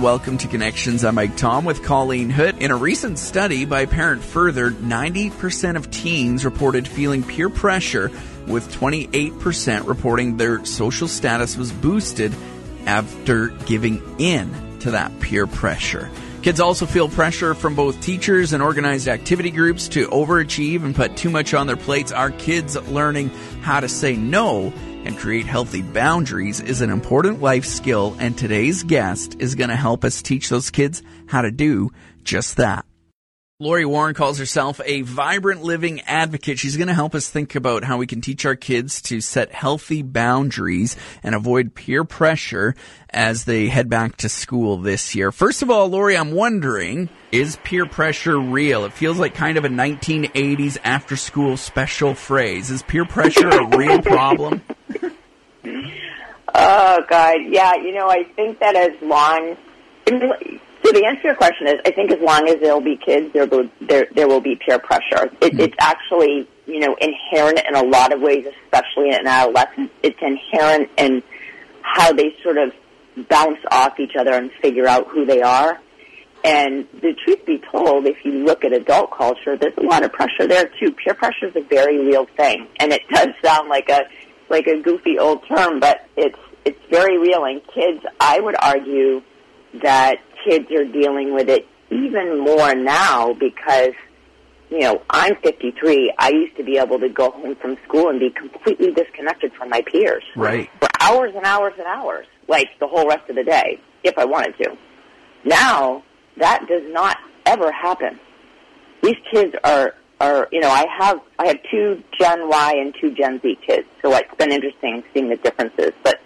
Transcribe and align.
Welcome 0.00 0.38
to 0.38 0.48
Connections. 0.48 1.04
I'm 1.04 1.16
Mike 1.16 1.36
Tom 1.36 1.66
with 1.66 1.82
Colleen 1.82 2.30
Hood. 2.30 2.56
In 2.62 2.70
a 2.70 2.76
recent 2.76 3.18
study 3.18 3.66
by 3.66 3.84
Parent 3.84 4.24
Further, 4.24 4.70
90% 4.70 5.76
of 5.76 5.90
teens 5.90 6.42
reported 6.42 6.88
feeling 6.88 7.22
peer 7.22 7.50
pressure, 7.50 8.10
with 8.46 8.72
28% 8.72 9.86
reporting 9.86 10.38
their 10.38 10.64
social 10.64 11.06
status 11.06 11.58
was 11.58 11.70
boosted 11.70 12.34
after 12.86 13.48
giving 13.48 14.00
in 14.18 14.78
to 14.78 14.92
that 14.92 15.20
peer 15.20 15.46
pressure. 15.46 16.10
Kids 16.40 16.60
also 16.60 16.86
feel 16.86 17.10
pressure 17.10 17.52
from 17.52 17.74
both 17.74 18.00
teachers 18.00 18.54
and 18.54 18.62
organized 18.62 19.06
activity 19.06 19.50
groups 19.50 19.88
to 19.88 20.08
overachieve 20.08 20.82
and 20.82 20.94
put 20.94 21.14
too 21.18 21.28
much 21.28 21.52
on 21.52 21.66
their 21.66 21.76
plates. 21.76 22.10
Are 22.10 22.30
kids 22.30 22.74
learning 22.88 23.28
how 23.60 23.80
to 23.80 23.88
say 23.90 24.16
no 24.16 24.72
and 25.04 25.18
create 25.18 25.46
healthy 25.46 25.82
boundaries 25.82 26.60
is 26.60 26.80
an 26.80 26.90
important 26.90 27.40
life 27.40 27.64
skill, 27.64 28.16
and 28.18 28.36
today's 28.36 28.82
guest 28.82 29.36
is 29.38 29.54
going 29.54 29.70
to 29.70 29.76
help 29.76 30.04
us 30.04 30.22
teach 30.22 30.48
those 30.48 30.70
kids 30.70 31.02
how 31.26 31.42
to 31.42 31.50
do 31.50 31.90
just 32.22 32.56
that. 32.56 32.84
Laurie 33.62 33.84
Warren 33.84 34.14
calls 34.14 34.38
herself 34.38 34.80
a 34.86 35.02
vibrant 35.02 35.62
living 35.62 36.00
advocate. 36.06 36.58
She's 36.58 36.78
going 36.78 36.88
to 36.88 36.94
help 36.94 37.14
us 37.14 37.28
think 37.28 37.54
about 37.54 37.84
how 37.84 37.98
we 37.98 38.06
can 38.06 38.22
teach 38.22 38.46
our 38.46 38.56
kids 38.56 39.02
to 39.02 39.20
set 39.20 39.52
healthy 39.52 40.00
boundaries 40.00 40.96
and 41.22 41.34
avoid 41.34 41.74
peer 41.74 42.02
pressure 42.02 42.74
as 43.10 43.44
they 43.44 43.68
head 43.68 43.90
back 43.90 44.16
to 44.16 44.30
school 44.30 44.78
this 44.78 45.14
year. 45.14 45.30
First 45.30 45.60
of 45.60 45.68
all, 45.68 45.88
Laurie, 45.88 46.16
I'm 46.16 46.32
wondering, 46.32 47.10
is 47.32 47.56
peer 47.62 47.84
pressure 47.84 48.40
real? 48.40 48.86
It 48.86 48.94
feels 48.94 49.18
like 49.18 49.34
kind 49.34 49.58
of 49.58 49.66
a 49.66 49.68
1980s 49.68 50.78
after 50.82 51.16
school 51.16 51.58
special 51.58 52.14
phrase. 52.14 52.70
Is 52.70 52.82
peer 52.82 53.04
pressure 53.04 53.50
a 53.50 53.76
real 53.76 54.00
problem? 54.00 54.62
Oh 56.54 57.02
God, 57.08 57.36
yeah. 57.48 57.74
You 57.74 57.94
know, 57.94 58.08
I 58.08 58.24
think 58.24 58.58
that 58.60 58.76
as 58.76 58.92
long, 59.02 59.56
so 60.06 60.92
the 60.92 61.04
answer 61.06 61.22
to 61.22 61.28
your 61.28 61.34
question 61.36 61.66
is, 61.68 61.74
I 61.84 61.90
think 61.90 62.10
as 62.10 62.20
long 62.20 62.48
as 62.48 62.56
there'll 62.60 62.80
be 62.80 62.96
kids, 62.96 63.32
there 63.32 63.46
will 63.46 63.68
there 63.80 64.06
there 64.14 64.28
will 64.28 64.40
be 64.40 64.56
peer 64.56 64.78
pressure. 64.78 65.26
It, 65.40 65.40
mm-hmm. 65.40 65.60
It's 65.60 65.76
actually 65.78 66.48
you 66.66 66.80
know 66.80 66.96
inherent 67.00 67.60
in 67.68 67.74
a 67.74 67.82
lot 67.82 68.12
of 68.12 68.20
ways, 68.20 68.46
especially 68.64 69.10
in 69.10 69.26
adolescence. 69.26 69.90
It's 70.02 70.18
inherent 70.20 70.90
in 70.96 71.22
how 71.82 72.12
they 72.12 72.36
sort 72.42 72.58
of 72.58 72.72
bounce 73.28 73.58
off 73.70 73.98
each 74.00 74.16
other 74.18 74.32
and 74.32 74.50
figure 74.62 74.86
out 74.86 75.08
who 75.08 75.26
they 75.26 75.42
are. 75.42 75.80
And 76.42 76.88
the 76.94 77.14
truth 77.24 77.44
be 77.44 77.58
told, 77.70 78.06
if 78.06 78.24
you 78.24 78.44
look 78.44 78.64
at 78.64 78.72
adult 78.72 79.10
culture, 79.12 79.58
there's 79.58 79.76
a 79.76 79.82
lot 79.82 80.04
of 80.04 80.12
pressure 80.12 80.46
there 80.46 80.70
too. 80.80 80.92
Peer 80.92 81.12
pressure 81.12 81.48
is 81.48 81.56
a 81.56 81.60
very 81.60 81.98
real 81.98 82.24
thing, 82.24 82.66
and 82.78 82.92
it 82.92 83.02
does 83.12 83.28
sound 83.44 83.68
like 83.68 83.90
a 83.90 84.04
like 84.50 84.66
a 84.66 84.80
goofy 84.82 85.18
old 85.18 85.46
term, 85.48 85.80
but 85.80 86.06
it's 86.16 86.38
it's 86.64 86.78
very 86.90 87.16
real. 87.16 87.44
And 87.44 87.62
kids, 87.72 88.04
I 88.20 88.40
would 88.40 88.56
argue 88.60 89.22
that 89.82 90.16
kids 90.44 90.70
are 90.72 90.84
dealing 90.84 91.32
with 91.32 91.48
it 91.48 91.66
even 91.90 92.40
more 92.40 92.74
now 92.74 93.32
because 93.32 93.92
you 94.68 94.80
know 94.80 95.02
I'm 95.08 95.36
53. 95.36 96.12
I 96.18 96.30
used 96.30 96.56
to 96.56 96.64
be 96.64 96.76
able 96.76 96.98
to 96.98 97.08
go 97.08 97.30
home 97.30 97.54
from 97.56 97.78
school 97.88 98.10
and 98.10 98.20
be 98.20 98.30
completely 98.30 98.92
disconnected 98.92 99.52
from 99.54 99.70
my 99.70 99.82
peers, 99.82 100.24
right, 100.36 100.68
for 100.80 100.88
hours 101.00 101.32
and 101.34 101.46
hours 101.46 101.72
and 101.78 101.86
hours, 101.86 102.26
like 102.48 102.68
the 102.80 102.86
whole 102.86 103.08
rest 103.08 103.30
of 103.30 103.36
the 103.36 103.44
day, 103.44 103.80
if 104.04 104.18
I 104.18 104.24
wanted 104.24 104.56
to. 104.58 104.76
Now 105.44 106.02
that 106.36 106.66
does 106.68 106.82
not 106.92 107.16
ever 107.46 107.70
happen. 107.72 108.18
These 109.02 109.16
kids 109.32 109.54
are 109.64 109.94
are, 110.20 110.48
you 110.52 110.60
know, 110.60 110.68
I 110.68 110.86
have 110.98 111.20
I 111.38 111.46
have 111.48 111.58
two 111.70 112.02
Gen 112.18 112.48
Y 112.48 112.74
and 112.76 112.94
two 113.00 113.12
Gen 113.12 113.40
Z 113.40 113.58
kids, 113.66 113.88
so 114.02 114.14
it's 114.14 114.34
been 114.36 114.52
interesting 114.52 115.02
seeing 115.12 115.30
the 115.30 115.36
differences. 115.36 115.92
But 116.02 116.20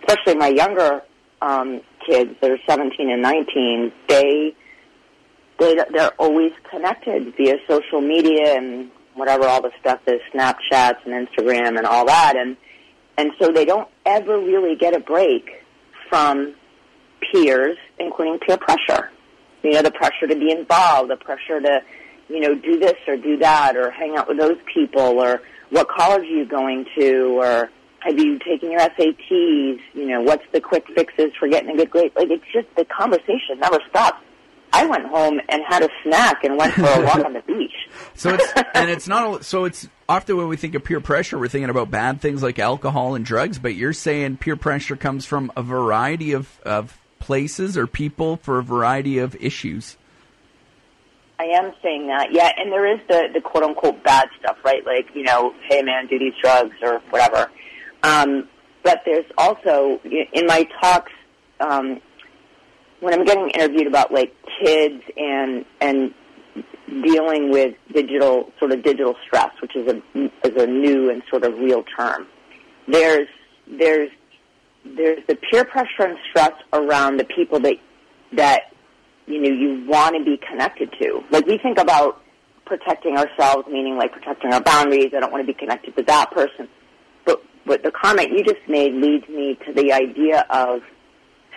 especially 0.00 0.36
my 0.36 0.48
younger 0.48 1.02
um, 1.40 1.80
kids 2.06 2.34
that 2.40 2.50
are 2.50 2.58
17 2.68 3.10
and 3.10 3.22
19, 3.22 3.92
they 4.08 4.54
they 5.58 5.76
they're 5.92 6.12
always 6.18 6.52
connected 6.70 7.34
via 7.36 7.56
social 7.66 8.00
media 8.00 8.56
and 8.56 8.90
whatever 9.14 9.46
all 9.46 9.62
the 9.62 9.72
stuff 9.80 10.00
is, 10.06 10.20
Snapchats 10.34 10.98
and 11.04 11.26
Instagram 11.26 11.78
and 11.78 11.86
all 11.86 12.06
that, 12.06 12.36
and 12.36 12.56
and 13.16 13.32
so 13.40 13.50
they 13.52 13.64
don't 13.64 13.88
ever 14.04 14.38
really 14.38 14.76
get 14.76 14.94
a 14.94 15.00
break 15.00 15.50
from 16.08 16.54
peers, 17.32 17.76
including 17.98 18.38
peer 18.38 18.58
pressure. 18.58 19.10
You 19.62 19.72
know, 19.72 19.82
the 19.82 19.90
pressure 19.90 20.26
to 20.26 20.36
be 20.36 20.50
involved, 20.50 21.10
the 21.10 21.16
pressure 21.16 21.60
to 21.60 21.80
you 22.30 22.40
know, 22.40 22.54
do 22.54 22.78
this 22.78 22.96
or 23.06 23.16
do 23.16 23.36
that 23.38 23.76
or 23.76 23.90
hang 23.90 24.16
out 24.16 24.28
with 24.28 24.38
those 24.38 24.58
people 24.72 25.20
or 25.20 25.42
what 25.70 25.88
college 25.88 26.22
are 26.22 26.24
you 26.24 26.46
going 26.46 26.86
to 26.96 27.40
or 27.40 27.70
have 28.00 28.18
you 28.18 28.38
taken 28.38 28.70
your 28.70 28.80
SATs? 28.80 29.80
You 29.94 30.06
know, 30.06 30.22
what's 30.22 30.44
the 30.52 30.60
quick 30.60 30.86
fixes 30.94 31.32
for 31.38 31.48
getting 31.48 31.70
a 31.70 31.76
good 31.76 31.90
grade? 31.90 32.12
Like 32.16 32.30
it's 32.30 32.44
just 32.52 32.66
the 32.76 32.84
conversation 32.84 33.58
never 33.58 33.78
stops. 33.88 34.22
I 34.72 34.86
went 34.86 35.06
home 35.06 35.40
and 35.48 35.62
had 35.68 35.82
a 35.82 35.88
snack 36.04 36.44
and 36.44 36.56
went 36.56 36.74
for 36.74 36.86
a 36.86 37.04
walk 37.04 37.24
on 37.24 37.32
the 37.32 37.42
beach. 37.42 37.72
So 38.14 38.34
it's 38.34 38.52
and 38.74 38.88
it's 38.88 39.08
not 39.08 39.44
so 39.44 39.64
it's 39.64 39.88
often 40.08 40.36
when 40.36 40.46
we 40.46 40.56
think 40.56 40.74
of 40.74 40.84
peer 40.84 41.00
pressure, 41.00 41.38
we're 41.38 41.48
thinking 41.48 41.70
about 41.70 41.90
bad 41.90 42.20
things 42.20 42.42
like 42.42 42.58
alcohol 42.58 43.14
and 43.14 43.24
drugs. 43.24 43.58
But 43.58 43.74
you're 43.74 43.92
saying 43.92 44.36
peer 44.36 44.56
pressure 44.56 44.94
comes 44.94 45.26
from 45.26 45.50
a 45.56 45.62
variety 45.62 46.32
of 46.32 46.60
of 46.60 46.96
places 47.18 47.76
or 47.76 47.86
people 47.86 48.36
for 48.36 48.58
a 48.58 48.62
variety 48.62 49.18
of 49.18 49.34
issues. 49.36 49.96
I 51.40 51.44
am 51.44 51.72
saying 51.82 52.08
that, 52.08 52.32
yeah. 52.32 52.52
And 52.58 52.70
there 52.70 52.84
is 52.92 53.00
the 53.08 53.28
the 53.32 53.40
quote 53.40 53.64
unquote 53.64 54.04
bad 54.04 54.28
stuff, 54.38 54.58
right? 54.62 54.84
Like 54.84 55.06
you 55.14 55.22
know, 55.22 55.54
hey 55.70 55.80
man, 55.80 56.06
do 56.06 56.18
these 56.18 56.34
drugs 56.42 56.76
or 56.82 56.98
whatever. 57.08 57.50
Um, 58.02 58.46
but 58.82 59.00
there's 59.06 59.24
also 59.38 60.00
in 60.04 60.46
my 60.46 60.68
talks 60.82 61.12
um, 61.60 61.98
when 63.00 63.14
I'm 63.14 63.24
getting 63.24 63.48
interviewed 63.48 63.86
about 63.86 64.12
like 64.12 64.34
kids 64.62 65.02
and 65.16 65.64
and 65.80 66.12
dealing 67.02 67.50
with 67.50 67.74
digital 67.90 68.52
sort 68.58 68.72
of 68.72 68.82
digital 68.82 69.16
stress, 69.26 69.50
which 69.62 69.74
is 69.74 69.88
a 69.88 69.96
is 70.46 70.62
a 70.62 70.66
new 70.66 71.08
and 71.08 71.22
sort 71.30 71.44
of 71.44 71.54
real 71.54 71.84
term. 71.96 72.26
There's 72.86 73.28
there's 73.66 74.10
there's 74.84 75.26
the 75.26 75.36
peer 75.36 75.64
pressure 75.64 76.02
and 76.02 76.18
stress 76.28 76.52
around 76.74 77.16
the 77.16 77.24
people 77.24 77.60
that 77.60 77.76
that 78.34 78.74
you 79.26 79.40
know, 79.40 79.50
you 79.50 79.86
want 79.86 80.16
to 80.16 80.24
be 80.24 80.38
connected 80.38 80.92
to. 81.00 81.22
Like 81.30 81.46
we 81.46 81.58
think 81.58 81.78
about 81.78 82.22
protecting 82.64 83.16
ourselves, 83.16 83.68
meaning 83.70 83.96
like 83.96 84.12
protecting 84.12 84.52
our 84.52 84.60
boundaries. 84.60 85.12
I 85.16 85.20
don't 85.20 85.32
want 85.32 85.42
to 85.42 85.46
be 85.46 85.58
connected 85.58 85.96
to 85.96 86.02
that 86.04 86.30
person. 86.30 86.68
But 87.24 87.42
but 87.66 87.82
the 87.82 87.90
comment 87.90 88.30
you 88.30 88.44
just 88.44 88.66
made 88.68 88.94
leads 88.94 89.28
me 89.28 89.58
to 89.66 89.72
the 89.72 89.92
idea 89.92 90.46
of 90.50 90.82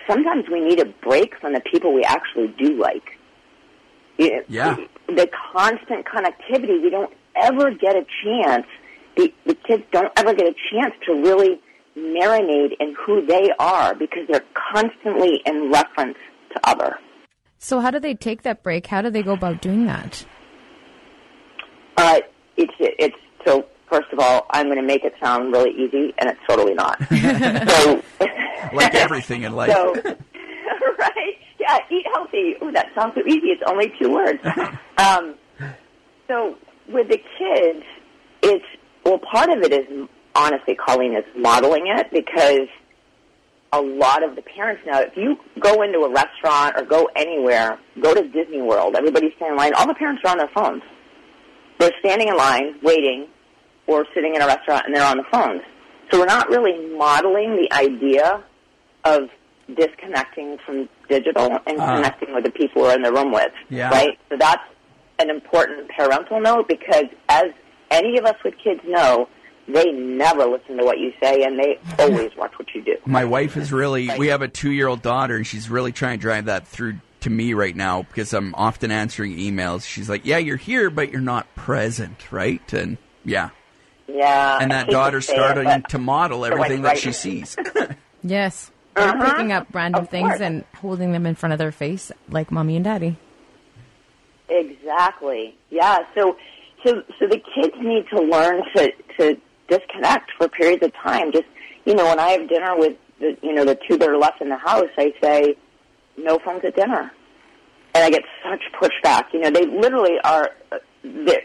sometimes 0.08 0.44
we 0.50 0.60
need 0.60 0.80
a 0.80 0.86
break 0.86 1.38
from 1.40 1.52
the 1.52 1.60
people 1.60 1.92
we 1.92 2.04
actually 2.04 2.48
do 2.58 2.78
like. 2.80 3.18
Yeah. 4.18 4.76
The 5.08 5.28
constant 5.52 6.06
connectivity, 6.06 6.82
we 6.82 6.90
don't 6.90 7.12
ever 7.36 7.70
get 7.70 7.96
a 7.96 8.06
chance. 8.22 8.66
The, 9.16 9.32
the 9.44 9.54
kids 9.54 9.84
don't 9.92 10.12
ever 10.16 10.34
get 10.34 10.46
a 10.46 10.54
chance 10.72 10.94
to 11.06 11.14
really 11.14 11.60
marinate 11.96 12.72
in 12.80 12.96
who 13.06 13.24
they 13.26 13.50
are 13.58 13.94
because 13.94 14.26
they're 14.28 14.44
constantly 14.72 15.40
in 15.46 15.70
reference 15.70 16.18
to 16.52 16.68
other. 16.68 16.98
So 17.64 17.80
how 17.80 17.90
do 17.90 17.98
they 17.98 18.12
take 18.12 18.42
that 18.42 18.62
break? 18.62 18.88
How 18.88 19.00
do 19.00 19.08
they 19.08 19.22
go 19.22 19.32
about 19.32 19.62
doing 19.62 19.86
that? 19.86 20.26
Uh, 21.96 22.20
it's 22.58 22.74
it's 22.78 23.16
so. 23.46 23.64
First 23.88 24.12
of 24.12 24.18
all, 24.18 24.46
I'm 24.50 24.66
going 24.66 24.76
to 24.76 24.82
make 24.82 25.02
it 25.02 25.14
sound 25.18 25.50
really 25.50 25.70
easy, 25.70 26.12
and 26.18 26.28
it's 26.28 26.40
totally 26.46 26.74
not. 26.74 26.98
so, 27.08 28.02
like 28.74 28.94
everything 28.94 29.44
in 29.44 29.56
life. 29.56 29.72
So, 29.72 29.94
right? 30.98 31.38
Yeah, 31.58 31.78
eat 31.90 32.04
healthy. 32.12 32.54
Ooh, 32.62 32.70
that 32.72 32.88
sounds 32.94 33.14
so 33.14 33.22
easy. 33.26 33.46
It's 33.46 33.62
only 33.66 33.90
two 33.98 34.12
words. 34.12 34.40
Um, 34.98 35.34
so 36.28 36.56
with 36.88 37.08
the 37.08 37.16
kids, 37.38 37.84
it's 38.42 38.64
well, 39.06 39.18
part 39.18 39.48
of 39.48 39.62
it 39.62 39.72
is 39.72 40.06
honestly, 40.34 40.74
Colleen 40.74 41.14
is 41.16 41.24
modeling 41.34 41.86
it 41.86 42.10
because 42.12 42.68
a 43.80 43.82
lot 43.82 44.22
of 44.22 44.36
the 44.36 44.42
parents 44.42 44.82
now, 44.86 45.00
if 45.00 45.16
you 45.16 45.36
go 45.60 45.82
into 45.82 46.00
a 46.00 46.10
restaurant 46.10 46.74
or 46.76 46.84
go 46.84 47.08
anywhere, 47.16 47.78
go 48.00 48.14
to 48.14 48.22
Disney 48.28 48.62
World, 48.62 48.94
everybody's 48.96 49.32
standing 49.36 49.54
in 49.54 49.58
line, 49.58 49.74
all 49.74 49.86
the 49.86 49.94
parents 49.94 50.22
are 50.24 50.30
on 50.30 50.38
their 50.38 50.50
phones. 50.54 50.82
They're 51.78 51.92
standing 52.00 52.28
in 52.28 52.36
line, 52.36 52.76
waiting, 52.82 53.28
or 53.86 54.06
sitting 54.14 54.34
in 54.34 54.42
a 54.42 54.46
restaurant 54.46 54.84
and 54.86 54.94
they're 54.94 55.04
on 55.04 55.18
the 55.18 55.24
phones. 55.30 55.62
So 56.10 56.18
we're 56.18 56.26
not 56.26 56.48
really 56.48 56.94
modeling 56.96 57.56
the 57.56 57.72
idea 57.72 58.42
of 59.04 59.28
disconnecting 59.74 60.58
from 60.64 60.88
digital 61.08 61.58
and 61.66 61.80
uh, 61.80 61.96
connecting 61.96 62.34
with 62.34 62.44
the 62.44 62.50
people 62.50 62.82
we're 62.82 62.94
in 62.94 63.02
the 63.02 63.12
room 63.12 63.32
with. 63.32 63.52
Yeah. 63.70 63.90
Right? 63.90 64.18
So 64.28 64.36
that's 64.38 64.62
an 65.18 65.30
important 65.30 65.88
parental 65.88 66.40
note 66.40 66.68
because 66.68 67.06
as 67.28 67.46
any 67.90 68.18
of 68.18 68.24
us 68.24 68.36
with 68.44 68.54
kids 68.62 68.80
know, 68.86 69.28
they 69.68 69.90
never 69.92 70.44
listen 70.46 70.76
to 70.76 70.84
what 70.84 70.98
you 70.98 71.12
say 71.22 71.42
and 71.44 71.58
they 71.58 71.78
always 71.98 72.30
watch 72.36 72.52
what 72.58 72.74
you 72.74 72.82
do. 72.82 72.96
My 73.06 73.24
wife 73.24 73.56
is 73.56 73.72
really, 73.72 74.10
we 74.18 74.28
have 74.28 74.42
a 74.42 74.48
two 74.48 74.70
year 74.70 74.88
old 74.88 75.02
daughter 75.02 75.36
and 75.36 75.46
she's 75.46 75.70
really 75.70 75.92
trying 75.92 76.18
to 76.18 76.22
drive 76.22 76.44
that 76.46 76.66
through 76.66 76.96
to 77.20 77.30
me 77.30 77.54
right 77.54 77.74
now 77.74 78.02
because 78.02 78.34
I'm 78.34 78.54
often 78.54 78.90
answering 78.90 79.36
emails. 79.38 79.86
She's 79.86 80.08
like, 80.10 80.26
yeah, 80.26 80.38
you're 80.38 80.56
here, 80.58 80.90
but 80.90 81.10
you're 81.10 81.20
not 81.22 81.52
present, 81.54 82.30
right? 82.32 82.72
And 82.72 82.98
yeah. 83.24 83.50
Yeah. 84.06 84.58
And 84.60 84.70
that 84.70 84.88
daughter's 84.90 85.26
starting 85.26 85.66
it, 85.66 85.88
to 85.88 85.98
model 85.98 86.44
everything 86.44 86.82
that 86.82 86.98
she 86.98 87.12
sees. 87.12 87.56
yes. 88.22 88.70
They're 88.94 89.08
Uh-huh. 89.08 89.30
picking 89.32 89.50
up 89.52 89.66
random 89.72 90.02
Of 90.02 90.10
things 90.10 90.28
course. 90.28 90.40
and 90.42 90.64
holding 90.76 91.12
them 91.12 91.24
in 91.26 91.34
front 91.34 91.52
of 91.54 91.58
their 91.58 91.72
face, 91.72 92.12
like 92.28 92.52
mommy 92.52 92.76
and 92.76 92.84
daddy. 92.84 93.16
Exactly. 94.48 95.56
Yeah. 95.70 95.98
So, 96.14 96.36
so, 96.84 97.02
so 97.18 97.26
the 97.26 97.40
kids 97.54 97.74
need 97.80 98.06
to 98.10 98.20
learn 98.20 98.62
to 98.76 98.92
to 99.18 99.40
disconnect 99.68 100.30
for 100.38 100.48
periods 100.48 100.82
of 100.84 100.92
time. 100.94 101.32
Just 101.32 101.46
you 101.84 101.94
know, 101.94 102.06
when 102.06 102.18
I 102.18 102.30
have 102.30 102.48
dinner 102.48 102.76
with 102.76 102.96
the 103.20 103.36
you 103.42 103.52
know 103.54 103.64
the 103.64 103.78
two 103.88 103.96
that 103.98 104.08
are 104.08 104.16
left 104.18 104.40
in 104.40 104.48
the 104.48 104.56
house, 104.58 104.88
I 104.98 105.12
say 105.22 105.56
no 106.16 106.38
phones 106.44 106.64
at 106.64 106.76
dinner, 106.76 107.12
and 107.94 108.04
I 108.04 108.10
get 108.10 108.22
such 108.42 108.62
pushback. 108.80 109.24
You 109.32 109.40
know, 109.40 109.50
they 109.50 109.66
literally 109.66 110.18
are. 110.24 110.50
uh, 110.72 110.78
The 111.02 111.38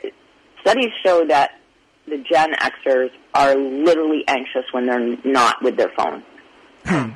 studies 0.62 0.92
show 1.06 1.26
that 1.28 1.52
the 2.08 2.18
Gen 2.18 2.54
Xers 2.54 3.12
are 3.34 3.56
literally 3.56 4.24
anxious 4.28 4.66
when 4.72 4.88
they're 4.88 5.16
not 5.24 5.62
with 5.62 5.78
their 5.78 5.92
phone. 5.98 6.24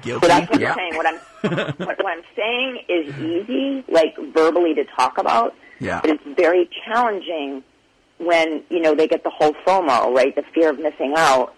Guilty. 0.01 0.19
So 0.21 0.27
that's 0.27 0.49
what 0.51 0.59
yeah. 0.59 0.71
I'm 0.71 0.77
saying. 0.77 0.95
What 0.95 1.07
I'm 1.07 1.15
what, 1.87 1.97
what 1.99 2.05
I'm 2.07 2.23
saying 2.35 2.79
is 2.89 3.15
easy, 3.17 3.83
like 3.89 4.15
verbally 4.33 4.73
to 4.75 4.83
talk 4.95 5.17
about. 5.17 5.55
Yeah. 5.79 5.99
But 6.01 6.11
it's 6.11 6.23
very 6.37 6.69
challenging 6.85 7.63
when 8.17 8.63
you 8.69 8.79
know 8.79 8.95
they 8.95 9.07
get 9.07 9.23
the 9.23 9.29
whole 9.29 9.53
FOMO, 9.65 10.13
right? 10.13 10.35
The 10.35 10.43
fear 10.53 10.69
of 10.69 10.79
missing 10.79 11.13
out. 11.17 11.55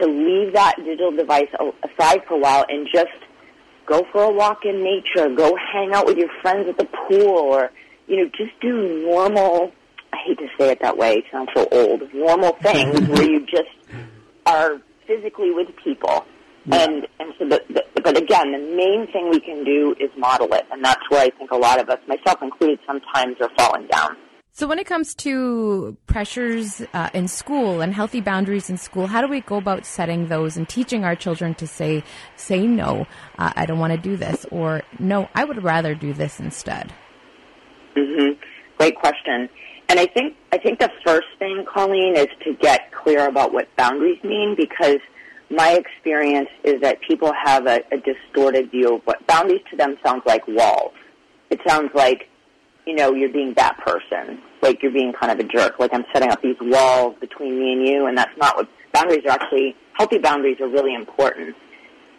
To 0.00 0.06
leave 0.06 0.54
that 0.54 0.76
digital 0.78 1.12
device 1.12 1.48
aside 1.84 2.22
for 2.26 2.34
a 2.34 2.38
while 2.38 2.64
and 2.68 2.88
just 2.92 3.10
go 3.86 4.06
for 4.10 4.22
a 4.22 4.30
walk 4.30 4.64
in 4.64 4.82
nature, 4.82 5.28
go 5.28 5.54
hang 5.56 5.92
out 5.92 6.06
with 6.06 6.16
your 6.16 6.30
friends 6.40 6.66
at 6.66 6.78
the 6.78 6.86
pool, 6.86 7.28
or 7.28 7.70
you 8.06 8.16
know, 8.16 8.30
just 8.36 8.58
do 8.60 9.04
normal. 9.04 9.70
I 10.12 10.16
hate 10.26 10.38
to 10.38 10.48
say 10.58 10.70
it 10.70 10.80
that 10.80 10.96
way; 10.96 11.16
it 11.18 11.24
sounds 11.30 11.50
so 11.54 11.68
old. 11.70 12.02
Normal 12.14 12.52
things 12.62 13.00
where 13.08 13.30
you 13.30 13.46
just 13.46 13.68
are 14.46 14.80
physically 15.06 15.50
with 15.50 15.68
people. 15.84 16.24
And 16.70 17.08
and 17.18 17.32
so, 17.38 17.48
the, 17.48 17.60
the, 17.68 17.84
but 18.02 18.16
again, 18.16 18.52
the 18.52 18.58
main 18.58 19.08
thing 19.12 19.30
we 19.30 19.40
can 19.40 19.64
do 19.64 19.96
is 19.98 20.10
model 20.16 20.52
it, 20.54 20.64
and 20.70 20.84
that's 20.84 21.02
where 21.10 21.20
I 21.20 21.30
think 21.30 21.50
a 21.50 21.56
lot 21.56 21.80
of 21.80 21.88
us, 21.90 21.98
myself 22.06 22.40
included, 22.40 22.78
sometimes 22.86 23.36
are 23.40 23.50
falling 23.58 23.88
down. 23.88 24.16
So 24.54 24.66
when 24.66 24.78
it 24.78 24.86
comes 24.86 25.14
to 25.14 25.96
pressures 26.06 26.82
uh, 26.92 27.08
in 27.14 27.26
school 27.26 27.80
and 27.80 27.94
healthy 27.94 28.20
boundaries 28.20 28.68
in 28.68 28.76
school, 28.76 29.06
how 29.06 29.22
do 29.22 29.28
we 29.28 29.40
go 29.40 29.56
about 29.56 29.86
setting 29.86 30.28
those 30.28 30.58
and 30.58 30.68
teaching 30.68 31.04
our 31.04 31.16
children 31.16 31.54
to 31.54 31.66
say, 31.66 32.04
say 32.36 32.66
no, 32.66 33.06
uh, 33.38 33.52
I 33.56 33.64
don't 33.64 33.78
want 33.78 33.94
to 33.94 33.98
do 33.98 34.14
this, 34.14 34.44
or 34.50 34.82
no, 34.98 35.30
I 35.34 35.44
would 35.44 35.62
rather 35.62 35.94
do 35.94 36.12
this 36.12 36.38
instead? 36.38 36.92
Mm-hmm. 37.96 38.38
Great 38.76 38.96
question. 38.96 39.48
And 39.88 39.98
I 39.98 40.04
think 40.06 40.36
I 40.52 40.58
think 40.58 40.80
the 40.80 40.90
first 41.04 41.28
thing, 41.38 41.64
Colleen, 41.72 42.14
is 42.14 42.28
to 42.44 42.52
get 42.52 42.92
clear 42.92 43.28
about 43.28 43.54
what 43.54 43.74
boundaries 43.76 44.22
mean 44.22 44.54
because 44.54 44.98
my 45.50 45.72
experience 45.72 46.48
is 46.62 46.80
that 46.82 46.98
people 47.08 47.32
have 47.42 47.66
a, 47.66 47.80
a 47.90 47.96
distorted 47.98 48.70
view 48.70 48.96
of 48.96 49.02
what 49.04 49.26
boundaries 49.26 49.62
to 49.70 49.76
them 49.76 49.96
sounds 50.04 50.22
like 50.26 50.46
walls. 50.46 50.92
It 51.50 51.60
sounds 51.66 51.90
like, 51.94 52.28
you 52.86 52.94
know, 52.94 53.14
you're 53.14 53.32
being 53.32 53.54
that 53.54 53.78
person, 53.78 54.40
like 54.60 54.82
you're 54.82 54.92
being 54.92 55.12
kind 55.12 55.32
of 55.32 55.38
a 55.38 55.48
jerk, 55.48 55.78
like 55.78 55.92
I'm 55.94 56.04
setting 56.12 56.30
up 56.30 56.42
these 56.42 56.56
walls 56.60 57.16
between 57.20 57.58
me 57.58 57.72
and 57.72 57.86
you, 57.86 58.06
and 58.06 58.16
that's 58.18 58.36
not 58.38 58.56
what 58.56 58.68
boundaries 58.92 59.24
are 59.24 59.30
actually. 59.30 59.76
Healthy 59.94 60.18
boundaries 60.18 60.58
are 60.60 60.68
really 60.68 60.94
important. 60.94 61.54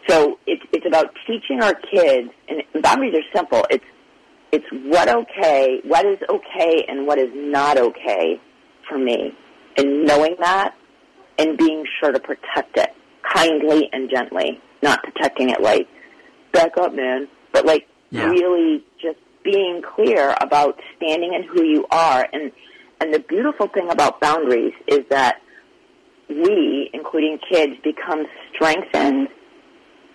So 0.08 0.38
it's 0.46 0.62
it's 0.72 0.86
about 0.86 1.14
teaching 1.26 1.62
our 1.62 1.74
kids, 1.74 2.30
and 2.48 2.62
boundaries 2.82 3.14
are 3.14 3.36
simple. 3.36 3.66
It's 3.70 3.84
it's 4.52 4.66
what 4.70 5.08
okay, 5.08 5.80
what 5.84 6.06
is 6.06 6.18
okay, 6.28 6.84
and 6.88 7.06
what 7.06 7.18
is 7.18 7.30
not 7.34 7.76
okay 7.76 8.40
for 8.88 8.96
me, 8.98 9.34
and 9.76 10.04
knowing 10.04 10.36
that, 10.40 10.74
and 11.38 11.58
being 11.58 11.84
sure 12.00 12.12
to 12.12 12.20
protect 12.20 12.76
it 12.76 12.94
kindly 13.34 13.88
and 13.92 14.08
gently, 14.10 14.60
not 14.82 15.02
protecting 15.02 15.48
it 15.50 15.60
like 15.60 15.88
back 16.52 16.76
up, 16.78 16.94
man, 16.94 17.26
but 17.52 17.66
like 17.66 17.88
Yeah. 18.10 18.28
really 18.28 18.84
being 19.44 19.82
clear 19.82 20.34
about 20.40 20.80
standing 20.96 21.34
in 21.34 21.44
who 21.44 21.62
you 21.62 21.86
are. 21.90 22.26
And 22.32 22.50
and 23.00 23.12
the 23.12 23.20
beautiful 23.20 23.68
thing 23.68 23.90
about 23.90 24.20
boundaries 24.20 24.72
is 24.88 25.00
that 25.10 25.40
we, 26.28 26.90
including 26.92 27.38
kids, 27.50 27.74
become 27.82 28.24
strengthened 28.52 29.28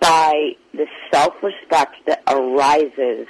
by 0.00 0.52
the 0.72 0.86
self-respect 1.12 1.94
that 2.06 2.22
arises 2.26 3.26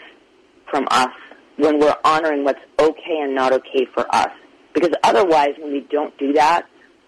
from 0.70 0.87
us 0.91 1.11
when 1.56 1.79
we're 1.79 1.97
honoring 2.05 2.44
what's 2.44 2.61
okay 2.79 3.19
and 3.20 3.35
not 3.35 3.53
okay 3.53 3.87
for 3.93 4.06
us. 4.14 4.31
Because 4.73 4.93
otherwise, 5.03 5.50
when 5.58 5.73
we 5.73 5.87
don't 5.91 6.17
do 6.17 6.32
that, 6.35 6.67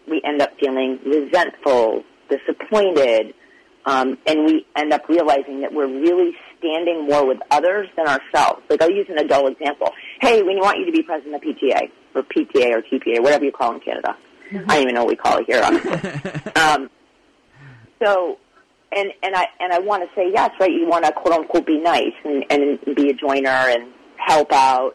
we 0.08 0.20
end 0.24 0.42
up 0.42 0.50
feeling 0.60 0.98
resentful, 1.06 2.02
disappointed, 2.28 3.34
um, 3.86 4.18
and 4.26 4.44
we 4.44 4.66
end 4.76 4.92
up 4.92 5.08
realizing 5.08 5.60
that 5.60 5.72
we're 5.72 5.86
really 5.86 6.32
standing 6.62 7.06
more 7.06 7.26
with 7.26 7.38
others 7.50 7.88
than 7.96 8.06
ourselves. 8.06 8.62
Like 8.70 8.80
I'll 8.80 8.90
use 8.90 9.06
an 9.08 9.18
adult 9.18 9.52
example. 9.52 9.90
Hey, 10.20 10.42
we 10.42 10.54
want 10.56 10.78
you 10.78 10.86
to 10.86 10.92
be 10.92 11.02
president 11.02 11.34
of 11.34 11.42
PTA 11.42 11.90
or 12.14 12.22
PTA 12.22 12.72
or 12.72 12.82
TPA, 12.82 13.20
whatever 13.22 13.44
you 13.44 13.52
call 13.52 13.74
in 13.74 13.80
Canada. 13.80 14.16
I 14.52 14.74
don't 14.74 14.82
even 14.82 14.94
know 14.94 15.04
what 15.04 15.08
we 15.08 15.16
call 15.16 15.38
it 15.38 15.46
here. 15.46 15.62
honestly. 15.64 16.52
um, 16.56 16.90
so, 18.02 18.38
and 18.94 19.10
and 19.22 19.34
I 19.34 19.46
and 19.60 19.72
I 19.72 19.78
want 19.78 20.02
to 20.02 20.14
say 20.14 20.30
yes, 20.32 20.50
right? 20.60 20.70
You 20.70 20.86
want 20.86 21.04
to 21.04 21.12
quote 21.12 21.34
unquote 21.34 21.66
be 21.66 21.78
nice 21.78 22.12
and 22.24 22.44
and 22.50 22.78
be 22.94 23.10
a 23.10 23.14
joiner 23.14 23.48
and 23.48 23.92
help 24.16 24.52
out. 24.52 24.92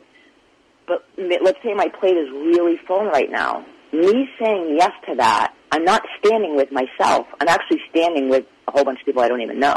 But 0.87 1.03
let's 1.17 1.57
say 1.63 1.73
my 1.73 1.89
plate 1.99 2.15
is 2.15 2.29
really 2.31 2.77
full 2.87 3.05
right 3.05 3.29
now. 3.29 3.65
Me 3.91 4.29
saying 4.39 4.75
yes 4.77 4.91
to 5.09 5.15
that, 5.15 5.53
I'm 5.71 5.83
not 5.83 6.03
standing 6.19 6.55
with 6.55 6.69
myself. 6.71 7.27
I'm 7.41 7.47
actually 7.47 7.81
standing 7.89 8.29
with 8.29 8.45
a 8.67 8.71
whole 8.71 8.85
bunch 8.85 8.99
of 8.99 9.05
people 9.05 9.21
I 9.21 9.27
don't 9.27 9.41
even 9.41 9.59
know. 9.59 9.75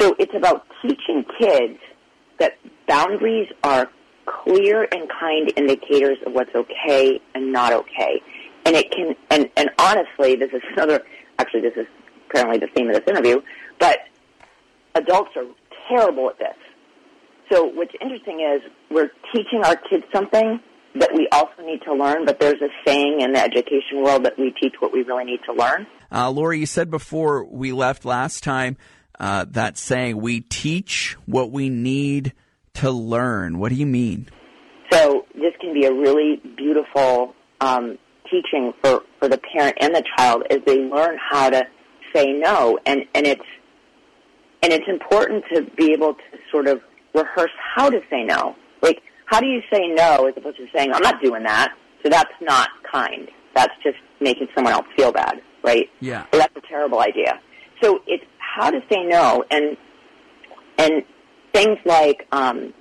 So 0.00 0.16
it's 0.18 0.34
about 0.34 0.66
teaching 0.80 1.24
kids 1.38 1.78
that 2.38 2.54
boundaries 2.88 3.48
are 3.62 3.86
clear 4.24 4.88
and 4.90 5.10
kind 5.20 5.52
indicators 5.56 6.16
of 6.26 6.32
what's 6.32 6.54
okay 6.54 7.20
and 7.34 7.52
not 7.52 7.72
okay. 7.72 8.22
And 8.64 8.74
it 8.76 8.90
can, 8.90 9.14
and, 9.30 9.50
and 9.56 9.70
honestly, 9.78 10.36
this 10.36 10.50
is 10.52 10.62
another, 10.72 11.04
actually 11.38 11.62
this 11.62 11.74
is 11.76 11.86
apparently 12.28 12.58
the 12.58 12.68
theme 12.74 12.88
of 12.88 12.94
this 12.94 13.04
interview, 13.06 13.42
but 13.78 13.98
adults 14.94 15.30
are 15.36 15.44
terrible 15.88 16.30
at 16.30 16.38
this. 16.38 16.56
So 17.52 17.64
what's 17.64 17.92
interesting 18.00 18.40
is 18.40 18.62
we're 18.90 19.10
teaching 19.34 19.62
our 19.64 19.76
kids 19.76 20.04
something 20.14 20.60
that 20.94 21.10
we 21.14 21.28
also 21.30 21.62
need 21.62 21.82
to 21.82 21.92
learn, 21.92 22.24
but 22.24 22.40
there's 22.40 22.60
a 22.62 22.68
saying 22.86 23.20
in 23.20 23.32
the 23.32 23.40
education 23.40 24.02
world 24.02 24.24
that 24.24 24.38
we 24.38 24.54
teach 24.60 24.74
what 24.78 24.92
we 24.92 25.02
really 25.02 25.24
need 25.24 25.40
to 25.46 25.52
learn. 25.52 25.86
Uh, 26.10 26.30
Laurie, 26.30 26.60
you 26.60 26.66
said 26.66 26.90
before 26.90 27.44
we 27.44 27.72
left 27.72 28.04
last 28.04 28.42
time 28.42 28.76
uh, 29.20 29.44
that 29.50 29.76
saying, 29.76 30.16
we 30.16 30.40
teach 30.40 31.16
what 31.26 31.52
we 31.52 31.68
need 31.68 32.32
to 32.74 32.90
learn. 32.90 33.58
What 33.58 33.68
do 33.68 33.74
you 33.74 33.86
mean? 33.86 34.28
So 34.90 35.26
this 35.34 35.52
can 35.60 35.74
be 35.74 35.84
a 35.84 35.92
really 35.92 36.40
beautiful 36.56 37.34
um, 37.60 37.98
teaching 38.24 38.72
for, 38.82 39.02
for 39.18 39.28
the 39.28 39.38
parent 39.38 39.76
and 39.80 39.94
the 39.94 40.02
child 40.16 40.44
as 40.50 40.60
they 40.66 40.78
learn 40.78 41.18
how 41.30 41.50
to 41.50 41.64
say 42.14 42.32
no, 42.32 42.78
and 42.86 43.04
and 43.14 43.26
it's 43.26 43.44
and 44.62 44.72
it's 44.72 44.88
important 44.88 45.44
to 45.54 45.62
be 45.76 45.92
able 45.92 46.14
to 46.14 46.38
sort 46.50 46.66
of 46.66 46.80
rehearse 47.14 47.52
how 47.74 47.90
to 47.90 48.00
say 48.10 48.24
no. 48.24 48.56
Like 48.82 49.02
how 49.26 49.40
do 49.40 49.46
you 49.46 49.60
say 49.72 49.86
no 49.88 50.26
as 50.26 50.34
opposed 50.36 50.56
to 50.56 50.66
saying 50.74 50.92
I'm 50.92 51.02
not 51.02 51.22
doing 51.22 51.42
that. 51.44 51.74
So 52.02 52.08
that's 52.08 52.32
not 52.40 52.70
kind. 52.90 53.28
That's 53.54 53.72
just 53.82 53.98
making 54.20 54.48
someone 54.54 54.72
else 54.72 54.86
feel 54.96 55.12
bad, 55.12 55.40
right? 55.62 55.88
Yeah. 56.00 56.24
So 56.32 56.38
that's 56.38 56.56
a 56.56 56.66
terrible 56.66 57.00
idea. 57.00 57.38
So 57.82 58.00
it's 58.06 58.24
how 58.54 58.70
to 58.70 58.80
say 58.90 59.04
no, 59.04 59.44
and 59.50 59.76
and 60.78 61.02
things 61.52 61.78
like 61.84 62.26
um, 62.32 62.72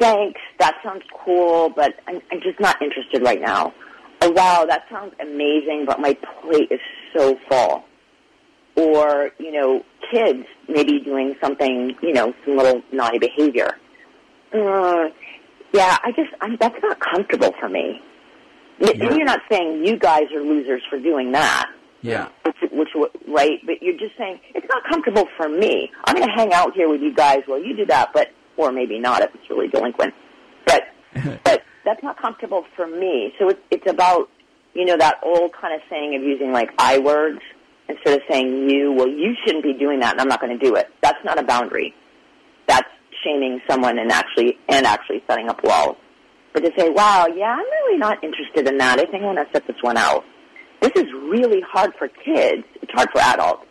thanks, 0.00 0.40
that 0.58 0.76
sounds 0.82 1.02
cool, 1.24 1.70
but 1.70 1.94
I'm, 2.06 2.20
I'm 2.30 2.40
just 2.40 2.60
not 2.60 2.80
interested 2.82 3.22
right 3.22 3.40
now. 3.40 3.72
Or 4.22 4.32
wow, 4.32 4.64
that 4.68 4.84
sounds 4.90 5.14
amazing, 5.20 5.84
but 5.86 6.00
my 6.00 6.16
plate 6.42 6.70
is 6.70 6.80
so 7.16 7.36
full. 7.48 7.84
Or, 8.76 9.30
you 9.38 9.52
know, 9.52 9.84
kids 10.10 10.46
maybe 10.68 11.00
doing 11.00 11.34
something, 11.42 11.94
you 12.02 12.12
know, 12.12 12.32
some 12.44 12.56
little 12.56 12.82
naughty 12.92 13.18
behavior. 13.18 13.76
Uh, 14.52 15.08
yeah, 15.72 15.98
I 16.02 16.12
just, 16.16 16.30
I'm, 16.40 16.56
that's 16.58 16.76
not 16.82 16.98
comfortable 17.00 17.52
for 17.60 17.68
me. 17.68 18.00
Yeah. 18.78 18.92
you're 18.94 19.24
not 19.24 19.40
saying 19.50 19.84
you 19.84 19.96
guys 19.98 20.24
are 20.34 20.40
losers 20.42 20.82
for 20.90 20.98
doing 20.98 21.32
that 21.32 21.70
Yeah. 22.02 22.28
which, 22.44 22.88
which 22.94 23.10
right? 23.28 23.58
But 23.64 23.82
you're 23.82 23.98
just 23.98 24.16
saying 24.18 24.40
it's 24.54 24.66
not 24.68 24.82
comfortable 24.88 25.26
for 25.36 25.48
me. 25.48 25.90
I'm 26.04 26.16
going 26.16 26.26
to 26.26 26.34
hang 26.34 26.52
out 26.52 26.74
here 26.74 26.88
with 26.88 27.00
you 27.00 27.14
guys 27.14 27.42
while 27.46 27.62
you 27.62 27.76
do 27.76 27.86
that, 27.86 28.12
but 28.12 28.28
or 28.56 28.72
maybe 28.72 28.98
not 28.98 29.22
if 29.22 29.34
it's 29.34 29.48
really 29.48 29.68
delinquent. 29.68 30.14
But 30.66 30.84
but 31.44 31.62
that's 31.84 32.02
not 32.02 32.20
comfortable 32.20 32.64
for 32.76 32.86
me. 32.86 33.32
So 33.38 33.48
it's 33.48 33.60
it's 33.70 33.90
about 33.90 34.28
you 34.74 34.84
know 34.84 34.96
that 34.96 35.20
old 35.22 35.52
kind 35.52 35.74
of 35.74 35.80
saying 35.88 36.14
of 36.14 36.22
using 36.22 36.52
like 36.52 36.70
I 36.78 36.98
words 36.98 37.40
instead 37.88 38.14
of 38.14 38.22
saying 38.28 38.68
you. 38.68 38.92
Well, 38.92 39.08
you 39.08 39.34
shouldn't 39.44 39.64
be 39.64 39.74
doing 39.74 40.00
that, 40.00 40.12
and 40.12 40.20
I'm 40.20 40.28
not 40.28 40.40
going 40.40 40.58
to 40.58 40.64
do 40.64 40.74
it. 40.74 40.88
That's 41.02 41.22
not 41.24 41.38
a 41.38 41.42
boundary. 41.42 41.94
That's 42.66 42.88
shaming 43.24 43.60
someone 43.68 43.98
and 43.98 44.10
actually 44.10 44.58
and 44.68 44.86
actually 44.86 45.22
setting 45.28 45.48
up 45.48 45.62
walls. 45.62 45.96
But 46.52 46.60
to 46.64 46.72
say, 46.76 46.90
wow, 46.90 47.26
yeah, 47.34 47.52
I'm 47.52 47.64
really 47.64 47.98
not 47.98 48.22
interested 48.22 48.68
in 48.68 48.76
that. 48.78 48.98
I 48.98 49.04
think 49.04 49.24
I'm 49.24 49.34
going 49.34 49.36
to 49.36 49.46
set 49.54 49.66
this 49.66 49.76
one 49.80 49.96
out 49.96 50.24
this 50.82 50.92
is 50.96 51.06
really 51.12 51.62
hard 51.62 51.92
for 51.98 52.08
kids. 52.08 52.64
It's 52.82 52.92
hard 52.92 53.08
for 53.12 53.20
adults. 53.20 53.66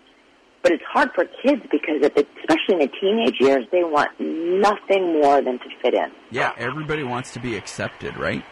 But 0.63 0.71
it's 0.71 0.83
hard 0.89 1.09
for 1.13 1.25
kids 1.43 1.61
because, 1.71 2.01
the, 2.01 2.25
especially 2.39 2.75
in 2.75 2.79
the 2.79 2.91
teenage 3.01 3.35
years, 3.39 3.65
they 3.71 3.83
want 3.83 4.11
nothing 4.19 5.19
more 5.21 5.41
than 5.41 5.59
to 5.59 5.65
fit 5.81 5.93
in. 5.93 6.11
Yeah, 6.29 6.53
everybody 6.57 7.03
wants 7.03 7.33
to 7.33 7.39
be 7.39 7.57
accepted, 7.57 8.15
right? 8.15 8.43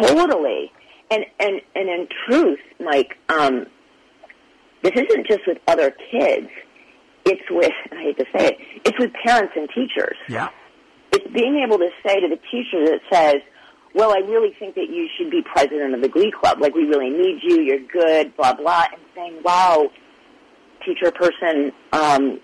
Totally. 0.00 0.70
And 1.10 1.24
and 1.38 1.60
and 1.74 1.88
in 1.88 2.08
truth, 2.26 2.58
Mike, 2.80 3.16
um, 3.28 3.66
this 4.82 4.92
isn't 4.94 5.26
just 5.26 5.40
with 5.46 5.58
other 5.66 5.94
kids. 6.10 6.48
It's 7.24 7.42
with 7.50 7.72
I 7.92 8.02
hate 8.02 8.18
to 8.18 8.24
say 8.36 8.46
it. 8.48 8.58
It's 8.84 8.98
with 8.98 9.12
parents 9.24 9.52
and 9.56 9.68
teachers. 9.68 10.16
Yeah. 10.28 10.48
It's 11.12 11.32
being 11.32 11.62
able 11.64 11.78
to 11.78 11.90
say 12.04 12.20
to 12.20 12.28
the 12.28 12.38
teacher 12.50 12.84
that 12.86 13.00
says, 13.12 13.42
"Well, 13.94 14.12
I 14.12 14.18
really 14.18 14.54
think 14.58 14.74
that 14.74 14.88
you 14.90 15.08
should 15.16 15.30
be 15.30 15.42
president 15.42 15.94
of 15.94 16.02
the 16.02 16.08
Glee 16.08 16.32
Club. 16.32 16.60
Like, 16.60 16.74
we 16.74 16.84
really 16.84 17.10
need 17.10 17.40
you. 17.42 17.60
You're 17.60 17.86
good. 17.92 18.36
Blah 18.36 18.54
blah." 18.54 18.86
And 18.92 19.02
saying, 19.14 19.42
"Wow, 19.42 19.90
teacher 20.84 21.10
person, 21.10 21.72
um, 21.92 22.40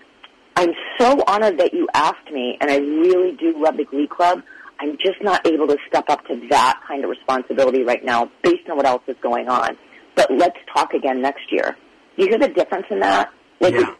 I'm 0.55 0.73
so 0.99 1.23
honored 1.27 1.57
that 1.59 1.73
you 1.73 1.87
asked 1.93 2.31
me, 2.31 2.57
and 2.59 2.69
I 2.69 2.77
really 2.77 3.35
do 3.37 3.53
love 3.57 3.77
the 3.77 3.85
Glee 3.85 4.07
Club. 4.07 4.41
I'm 4.81 4.97
just 4.97 5.21
not 5.21 5.45
able 5.45 5.67
to 5.67 5.77
step 5.87 6.05
up 6.09 6.25
to 6.27 6.47
that 6.49 6.81
kind 6.87 7.03
of 7.03 7.09
responsibility 7.09 7.83
right 7.83 8.03
now 8.03 8.31
based 8.43 8.69
on 8.69 8.77
what 8.77 8.85
else 8.85 9.03
is 9.07 9.15
going 9.21 9.49
on. 9.49 9.77
But 10.15 10.31
let's 10.31 10.57
talk 10.73 10.93
again 10.93 11.21
next 11.21 11.51
year. 11.51 11.77
Do 12.17 12.23
You 12.23 12.29
hear 12.29 12.39
the 12.39 12.49
difference 12.49 12.85
in 12.89 12.99
that? 12.99 13.31
Like 13.59 13.73
Yeah. 13.73 13.93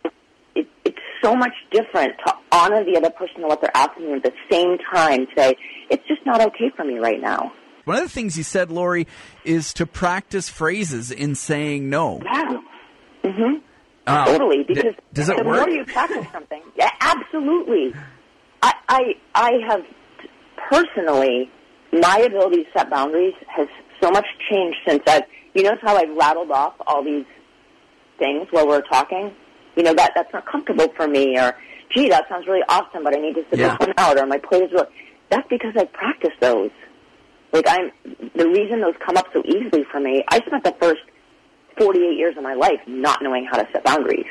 It, 1.24 1.28
it, 1.28 1.28
it's 1.28 1.28
so 1.28 1.36
much 1.36 1.54
different 1.72 2.14
to 2.26 2.34
honor 2.52 2.84
the 2.84 2.98
other 2.98 3.10
person 3.10 3.36
and 3.38 3.46
what 3.48 3.62
they're 3.62 3.76
asking 3.76 4.04
you 4.04 4.16
at 4.16 4.24
the 4.24 4.34
same 4.52 4.78
time 4.94 5.28
say, 5.38 5.56
it's 5.90 6.08
just 6.08 6.26
not 6.26 6.42
okay 6.42 6.72
for 6.76 6.86
me 6.86 6.98
right 7.00 7.22
now. 7.22 7.52
One 7.86 7.98
of 7.98 8.04
the 8.04 8.10
things 8.10 8.38
you 8.38 8.44
said, 8.44 8.72
Laurie, 8.72 9.08
is 9.44 9.74
to 9.76 9.86
practice 9.86 10.50
phrases 10.50 11.12
in 11.12 11.36
saying 11.36 11.90
no. 11.90 12.22
Yeah. 12.24 12.58
hmm 13.26 13.42
Um, 14.08 14.26
Totally, 14.26 14.58
d- 14.58 14.74
because 14.76 14.94
does 15.14 15.30
it 15.30 15.38
the 15.38 15.44
work? 15.44 15.68
more 15.68 15.70
you 15.70 15.86
practice 15.86 16.26
something, 16.32 16.62
yeah, 16.76 16.90
absolutely. 17.02 17.94
I, 18.62 18.74
I, 18.88 19.02
I 19.34 19.52
have 19.70 19.82
personally, 20.70 21.50
my 21.92 22.18
ability 22.20 22.64
to 22.66 22.70
set 22.78 22.90
boundaries 22.90 23.34
has 23.48 23.68
so 24.02 24.12
much 24.12 24.26
changed 24.52 24.78
since 24.88 25.02
I've. 25.08 25.24
You 25.56 25.64
notice 25.64 25.80
how 25.82 25.96
I've 25.98 26.16
rattled 26.16 26.52
off 26.52 26.74
all 26.86 27.04
these 27.04 27.26
things 28.20 28.48
while 28.52 28.68
we're 28.68 28.82
talking. 28.82 29.32
You 29.80 29.86
know 29.86 29.94
that 29.94 30.12
that's 30.14 30.34
not 30.34 30.46
comfortable 30.46 30.90
for 30.98 31.08
me, 31.08 31.40
or 31.40 31.56
gee, 31.96 32.10
that 32.10 32.28
sounds 32.28 32.46
really 32.48 32.64
awesome, 32.68 33.02
but 33.02 33.16
I 33.16 33.22
need 33.22 33.36
to 33.36 33.46
sit 33.50 33.60
Yeah. 33.60 33.78
this 33.78 33.88
one 33.88 33.94
out, 33.98 34.18
or 34.20 34.26
my 34.26 34.38
plate 34.38 34.64
is. 34.64 34.72
really- 34.74 34.88
That's 35.30 35.48
because 35.48 35.74
I've 35.78 35.94
practiced 35.94 36.38
those. 36.42 36.72
Like 37.54 37.66
I'm, 37.66 37.90
the 38.36 38.46
reason 38.50 38.82
those 38.82 38.96
come 39.00 39.16
up 39.16 39.28
so 39.32 39.42
easily 39.46 39.86
for 39.90 40.02
me. 40.02 40.22
I 40.28 40.42
spent 40.46 40.66
the 40.66 40.76
first 40.82 41.00
48 41.78 42.18
years 42.18 42.36
of 42.36 42.44
my 42.44 42.56
life 42.56 42.82
not 42.88 43.22
knowing 43.24 43.46
how 43.46 43.56
to 43.58 43.66
set 43.72 43.86
boundaries. 43.86 44.26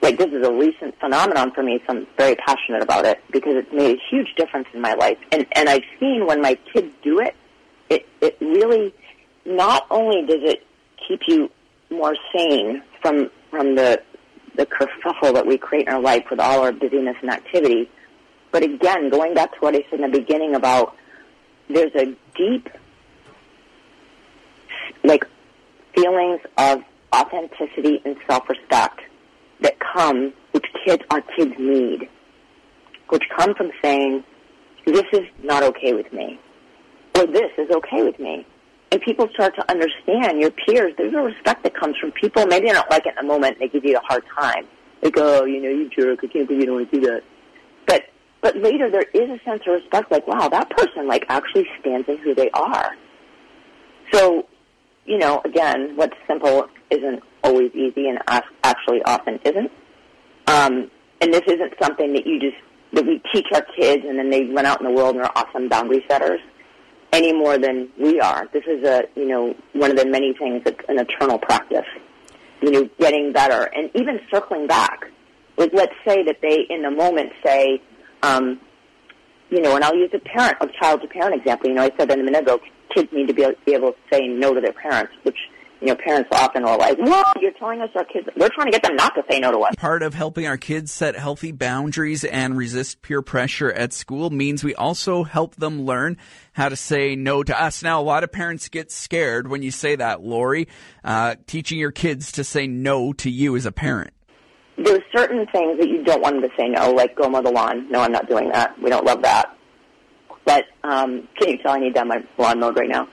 Like 0.00 0.16
this 0.16 0.28
is 0.32 0.42
a 0.46 0.52
recent 0.52 0.98
phenomenon 1.00 1.50
for 1.52 1.62
me, 1.62 1.82
so 1.86 1.94
I'm 1.94 2.06
very 2.16 2.34
passionate 2.36 2.82
about 2.82 3.04
it 3.04 3.20
because 3.30 3.56
it's 3.56 3.72
made 3.74 3.98
a 3.98 4.00
huge 4.10 4.34
difference 4.36 4.68
in 4.72 4.80
my 4.80 4.94
life. 4.94 5.18
And 5.32 5.44
and 5.52 5.68
I've 5.68 5.84
seen 6.00 6.24
when 6.26 6.40
my 6.40 6.54
kids 6.72 6.94
do 7.02 7.20
it, 7.20 7.34
it 7.90 8.06
it 8.22 8.38
really 8.40 8.94
not 9.44 9.86
only 9.90 10.22
does 10.26 10.42
it 10.42 10.66
keep 11.06 11.20
you 11.28 11.50
more 11.90 12.16
sane 12.34 12.82
from 13.02 13.30
from 13.50 13.74
the 13.76 14.02
the 14.56 14.66
kerfuffle 14.66 15.34
that 15.34 15.46
we 15.46 15.58
create 15.58 15.88
in 15.88 15.94
our 15.94 16.00
life 16.00 16.24
with 16.30 16.40
all 16.40 16.60
our 16.60 16.72
busyness 16.72 17.16
and 17.20 17.30
activity, 17.30 17.90
but 18.52 18.62
again, 18.62 19.10
going 19.10 19.34
back 19.34 19.52
to 19.52 19.58
what 19.58 19.74
I 19.74 19.84
said 19.90 20.00
in 20.00 20.10
the 20.10 20.18
beginning 20.18 20.54
about 20.54 20.96
there's 21.68 21.94
a 21.96 22.14
deep 22.36 22.68
like 25.02 25.24
feelings 25.94 26.40
of 26.56 26.82
authenticity 27.14 28.00
and 28.04 28.16
self-respect 28.28 29.00
that 29.60 29.74
come, 29.80 30.32
which 30.52 30.66
kids, 30.84 31.02
our 31.10 31.20
kids 31.20 31.52
need, 31.58 32.08
which 33.08 33.24
come 33.36 33.54
from 33.54 33.70
saying, 33.82 34.24
this 34.86 35.04
is 35.12 35.22
not 35.42 35.62
okay 35.62 35.92
with 35.94 36.12
me, 36.12 36.38
or 37.16 37.26
this 37.26 37.50
is 37.58 37.70
okay 37.70 38.02
with 38.02 38.18
me. 38.18 38.46
And 38.94 39.02
people 39.02 39.28
start 39.34 39.56
to 39.56 39.68
understand 39.68 40.38
your 40.38 40.52
peers. 40.52 40.94
There's 40.96 41.14
a 41.14 41.20
respect 41.20 41.64
that 41.64 41.74
comes 41.74 41.96
from 42.00 42.12
people. 42.12 42.46
Maybe 42.46 42.68
they 42.68 42.74
don't 42.74 42.88
like 42.92 43.06
it 43.06 43.14
in 43.18 43.26
the 43.26 43.32
moment. 43.32 43.58
They 43.58 43.66
give 43.66 43.84
you 43.84 43.96
a 43.96 44.00
hard 44.00 44.22
time. 44.38 44.68
They 45.02 45.10
go, 45.10 45.40
oh, 45.40 45.44
you 45.46 45.60
know, 45.60 45.68
you 45.68 45.90
jerk. 45.90 46.20
I 46.22 46.28
can't 46.28 46.46
believe 46.46 46.60
you 46.60 46.66
don't 46.66 46.76
want 46.76 46.92
to 46.92 47.00
do 47.00 47.06
that. 47.08 47.24
But 47.88 48.04
but 48.40 48.56
later 48.56 48.88
there 48.92 49.02
is 49.12 49.28
a 49.28 49.42
sense 49.44 49.62
of 49.66 49.72
respect. 49.82 50.12
Like, 50.12 50.28
wow, 50.28 50.48
that 50.48 50.70
person 50.70 51.08
like 51.08 51.26
actually 51.28 51.66
stands 51.80 52.08
in 52.08 52.18
who 52.18 52.36
they 52.36 52.50
are. 52.50 52.92
So 54.12 54.46
you 55.06 55.18
know, 55.18 55.42
again, 55.44 55.96
what's 55.96 56.14
simple 56.28 56.68
isn't 56.92 57.20
always 57.42 57.72
easy 57.74 58.08
and 58.08 58.20
actually 58.62 59.02
often 59.02 59.40
isn't. 59.44 59.72
Um, 60.46 60.88
and 61.20 61.34
this 61.34 61.42
isn't 61.48 61.74
something 61.82 62.12
that 62.12 62.28
you 62.28 62.38
just, 62.38 62.56
that 62.92 63.04
we 63.04 63.20
teach 63.32 63.46
our 63.52 63.66
kids 63.76 64.04
and 64.06 64.16
then 64.16 64.30
they 64.30 64.44
run 64.44 64.66
out 64.66 64.80
in 64.80 64.86
the 64.86 64.92
world 64.92 65.16
and 65.16 65.24
are 65.24 65.32
awesome 65.34 65.68
boundary 65.68 66.04
setters 66.08 66.40
any 67.14 67.32
more 67.32 67.58
than 67.58 67.88
we 67.98 68.20
are. 68.20 68.48
This 68.52 68.64
is 68.66 68.84
a, 68.84 69.04
you 69.14 69.26
know, 69.26 69.54
one 69.72 69.90
of 69.90 69.96
the 69.96 70.04
many 70.04 70.34
things 70.34 70.62
an 70.88 70.98
eternal 70.98 71.38
practice. 71.38 71.86
You 72.60 72.70
know, 72.70 72.90
getting 72.98 73.32
better 73.32 73.70
and 73.74 73.90
even 73.94 74.18
circling 74.32 74.66
back. 74.66 75.10
Like, 75.56 75.70
let's 75.72 75.94
say 76.06 76.24
that 76.24 76.38
they, 76.42 76.66
in 76.68 76.82
the 76.82 76.90
moment, 76.90 77.30
say, 77.44 77.80
um, 78.22 78.60
you 79.50 79.60
know, 79.60 79.76
and 79.76 79.84
I'll 79.84 79.94
use 79.94 80.10
a 80.12 80.18
parent, 80.18 80.56
a 80.60 80.66
child 80.80 81.02
to 81.02 81.08
parent 81.08 81.36
example. 81.36 81.68
You 81.68 81.76
know, 81.76 81.82
I 81.82 81.90
said 81.96 82.08
that 82.08 82.18
a 82.18 82.22
minute 82.22 82.42
ago, 82.42 82.58
kids 82.92 83.12
need 83.12 83.28
to 83.28 83.34
be 83.34 83.42
able, 83.42 83.54
be 83.64 83.74
able 83.74 83.92
to 83.92 83.98
say 84.12 84.26
no 84.26 84.52
to 84.52 84.60
their 84.60 84.72
parents, 84.72 85.12
which, 85.22 85.38
you 85.84 85.90
know, 85.90 85.96
parents 85.96 86.30
often 86.32 86.64
are 86.64 86.78
like, 86.78 86.96
well, 86.98 87.30
you're 87.38 87.52
telling 87.52 87.82
us 87.82 87.90
our 87.94 88.04
kids, 88.04 88.26
we're 88.38 88.48
trying 88.48 88.68
to 88.68 88.72
get 88.72 88.82
them 88.82 88.96
not 88.96 89.14
to 89.14 89.22
say 89.30 89.38
no 89.38 89.52
to 89.52 89.58
us. 89.58 89.74
Part 89.76 90.02
of 90.02 90.14
helping 90.14 90.46
our 90.46 90.56
kids 90.56 90.90
set 90.90 91.14
healthy 91.14 91.52
boundaries 91.52 92.24
and 92.24 92.56
resist 92.56 93.02
peer 93.02 93.20
pressure 93.20 93.70
at 93.70 93.92
school 93.92 94.30
means 94.30 94.64
we 94.64 94.74
also 94.74 95.24
help 95.24 95.56
them 95.56 95.82
learn 95.82 96.16
how 96.54 96.70
to 96.70 96.76
say 96.76 97.16
no 97.16 97.42
to 97.42 97.60
us. 97.60 97.82
Now, 97.82 98.00
a 98.00 98.02
lot 98.02 98.24
of 98.24 98.32
parents 98.32 98.70
get 98.70 98.90
scared 98.90 99.46
when 99.46 99.62
you 99.62 99.70
say 99.70 99.94
that, 99.96 100.22
Laurie, 100.22 100.68
uh, 101.04 101.34
teaching 101.46 101.78
your 101.78 101.92
kids 101.92 102.32
to 102.32 102.44
say 102.44 102.66
no 102.66 103.12
to 103.14 103.30
you 103.30 103.54
as 103.54 103.66
a 103.66 103.72
parent. 103.72 104.14
There's 104.78 105.02
certain 105.14 105.46
things 105.52 105.78
that 105.80 105.88
you 105.88 106.02
don't 106.02 106.22
want 106.22 106.40
them 106.40 106.50
to 106.50 106.56
say 106.56 106.66
no, 106.68 106.92
like 106.92 107.14
go 107.14 107.28
mow 107.28 107.42
the 107.42 107.50
lawn. 107.50 107.90
No, 107.90 108.00
I'm 108.00 108.10
not 108.10 108.26
doing 108.26 108.48
that. 108.52 108.80
We 108.82 108.88
don't 108.88 109.04
love 109.04 109.20
that. 109.22 109.54
But 110.46 110.64
um, 110.82 111.28
can 111.38 111.50
you 111.50 111.58
tell 111.58 111.72
I 111.72 111.78
need 111.78 111.92
to 111.92 112.00
have 112.00 112.08
my 112.08 112.24
lawn 112.38 112.60
mowed 112.60 112.78
right 112.78 112.88
now? 112.88 113.06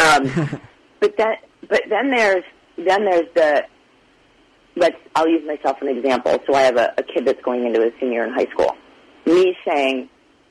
Um, 0.00 0.60
but 1.00 1.16
then, 1.16 1.34
but 1.68 1.82
then 1.88 2.10
there's 2.10 2.44
then 2.76 3.04
there's 3.04 3.28
the 3.34 3.62
let's. 4.76 4.96
I'll 5.14 5.28
use 5.28 5.46
myself 5.46 5.78
an 5.82 5.88
example. 5.88 6.38
So 6.46 6.54
I 6.54 6.62
have 6.62 6.76
a, 6.76 6.94
a 6.98 7.02
kid 7.02 7.26
that's 7.26 7.42
going 7.42 7.66
into 7.66 7.80
a 7.80 7.90
senior 8.00 8.24
in 8.24 8.32
high 8.32 8.46
school. 8.52 8.76
Me 9.26 9.56
saying, 9.66 10.08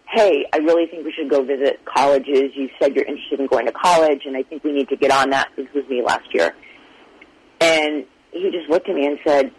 "Hey, 0.07 0.45
I 0.53 0.57
really 0.57 0.87
think 0.87 1.05
we 1.05 1.11
should 1.11 1.29
go 1.29 1.43
visit 1.43 1.79
colleges. 1.85 2.51
You 2.55 2.69
said 2.79 2.95
you're 2.95 3.05
interested 3.05 3.39
in 3.39 3.47
going 3.47 3.65
to 3.65 3.71
college, 3.71 4.23
and 4.25 4.35
I 4.37 4.43
think 4.43 4.63
we 4.63 4.71
need 4.71 4.89
to 4.89 4.95
get 4.95 5.11
on 5.11 5.29
that." 5.31 5.49
This 5.55 5.67
was 5.73 5.87
me 5.89 6.01
last 6.03 6.33
year, 6.33 6.53
and 7.61 8.05
he 8.31 8.51
just 8.51 8.69
looked 8.69 8.89
at 8.89 8.95
me 8.95 9.07
and 9.07 9.19
said, 9.25 9.51